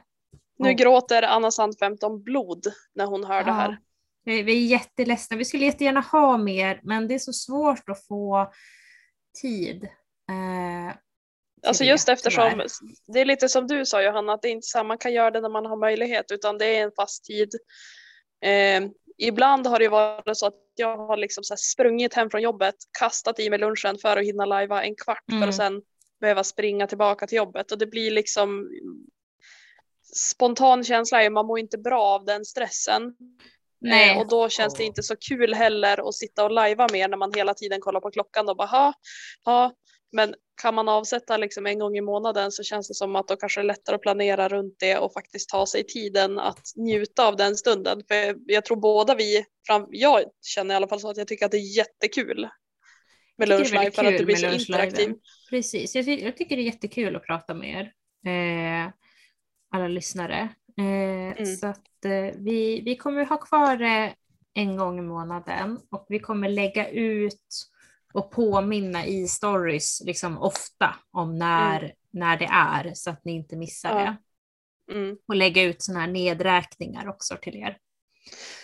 [0.60, 3.78] Nu gråter Anna Sand 15 blod när hon hör det här.
[4.26, 5.38] Vi är jätteledsna.
[5.38, 8.52] Vi skulle jättegärna ha mer, men det är så svårt att få
[9.42, 9.84] tid.
[10.30, 10.96] Eh,
[11.68, 12.68] Alltså det, just eftersom, tyvärr.
[13.08, 15.32] det är lite som du sa Johanna, att det är inte så man kan göra
[15.32, 17.50] det när man har möjlighet utan det är en fast tid.
[18.46, 23.40] Eh, ibland har det varit så att jag har liksom sprungit hem från jobbet, kastat
[23.40, 25.50] i mig lunchen för att hinna lajva en kvart för Mm.
[25.50, 25.82] att sen
[26.22, 28.70] behöva springa tillbaka till jobbet och det blir liksom
[30.16, 33.16] spontan känsla är ju man mår inte bra av den stressen.
[33.82, 34.12] Nej.
[34.12, 37.18] Eh, och då känns det inte så kul heller att sitta och lajva mer när
[37.18, 38.94] man hela tiden kollar på klockan och bara ha,
[39.46, 39.74] ha.
[40.12, 43.36] Men kan man avsätta liksom en gång i månaden så känns det som att då
[43.36, 47.28] kanske det är lättare att planera runt det och faktiskt ta sig tiden att njuta
[47.28, 48.04] av den stunden.
[48.08, 49.46] För jag tror båda vi,
[49.90, 52.48] jag känner i alla fall så att jag tycker att det är jättekul
[53.38, 55.18] med lunchlive för att det blir så interaktivt.
[55.50, 57.92] Precis, jag tycker det är jättekul att prata med er.
[58.32, 58.92] Eh,
[59.70, 60.50] alla lyssnare.
[60.78, 64.14] Eh, Så att eh, vi, vi kommer ha kvar det
[64.54, 67.68] en gång i månaden och vi kommer lägga ut
[68.14, 73.56] och påminna i stories liksom ofta om när, när det är så att ni inte
[73.56, 74.16] missar Ja.
[74.88, 74.94] det.
[74.94, 75.18] Mm.
[75.28, 77.78] Och lägga ut sådana här nedräkningar också till er.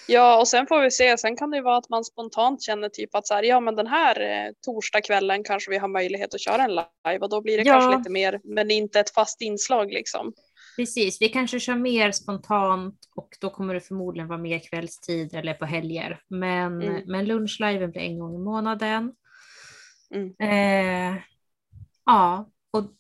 [0.08, 1.18] Ja, och sen får vi se.
[1.18, 3.76] Sen kan det ju vara att man spontant känner typ att så här, ja, men
[3.76, 7.58] den här eh, torsdagskvällen kanske vi har möjlighet att köra en live och då blir
[7.58, 7.74] det Ja.
[7.74, 10.34] kanske lite mer, men inte ett fast inslag liksom.
[10.76, 15.54] Precis, vi kanske kör mer spontant och då kommer det förmodligen vara mer kvällstid eller
[15.54, 16.22] på helger.
[16.28, 17.04] Men, Mm.
[17.06, 19.16] men lunchliven blir en gång i månaden.
[20.10, 20.36] Mm.
[20.40, 21.22] Eh,
[22.06, 22.92] ja, och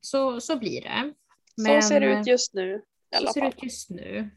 [0.00, 1.14] så, så blir det.
[1.56, 2.80] så ser det ut just nu i
[3.12, 3.56] så alla ser det fall.
[3.58, 4.30] ut just nu.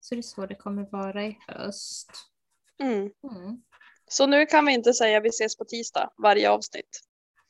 [0.00, 2.10] Så det är så det kommer vara i höst.
[2.82, 2.96] Mm.
[3.00, 3.62] Mm.
[4.08, 7.00] Så nu kan vi inte säga vi ses på tisdag varje avsnitt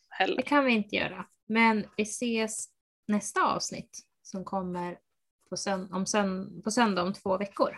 [0.08, 0.42] Det heller.
[0.42, 1.26] kan vi inte göra.
[1.46, 2.68] Men vi ses
[3.06, 4.98] nästa avsnitt som kommer
[5.48, 7.76] på, sönd- om sönd- på söndag om två veckor.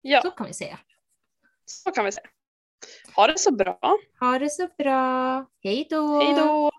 [0.00, 0.78] Ja, Så kan vi säga.
[1.64, 2.26] så kan vi säga.
[3.16, 3.78] Ha det så bra.
[4.20, 5.46] Ha det så bra.
[5.62, 6.20] Hej då!
[6.20, 6.69] Hej då!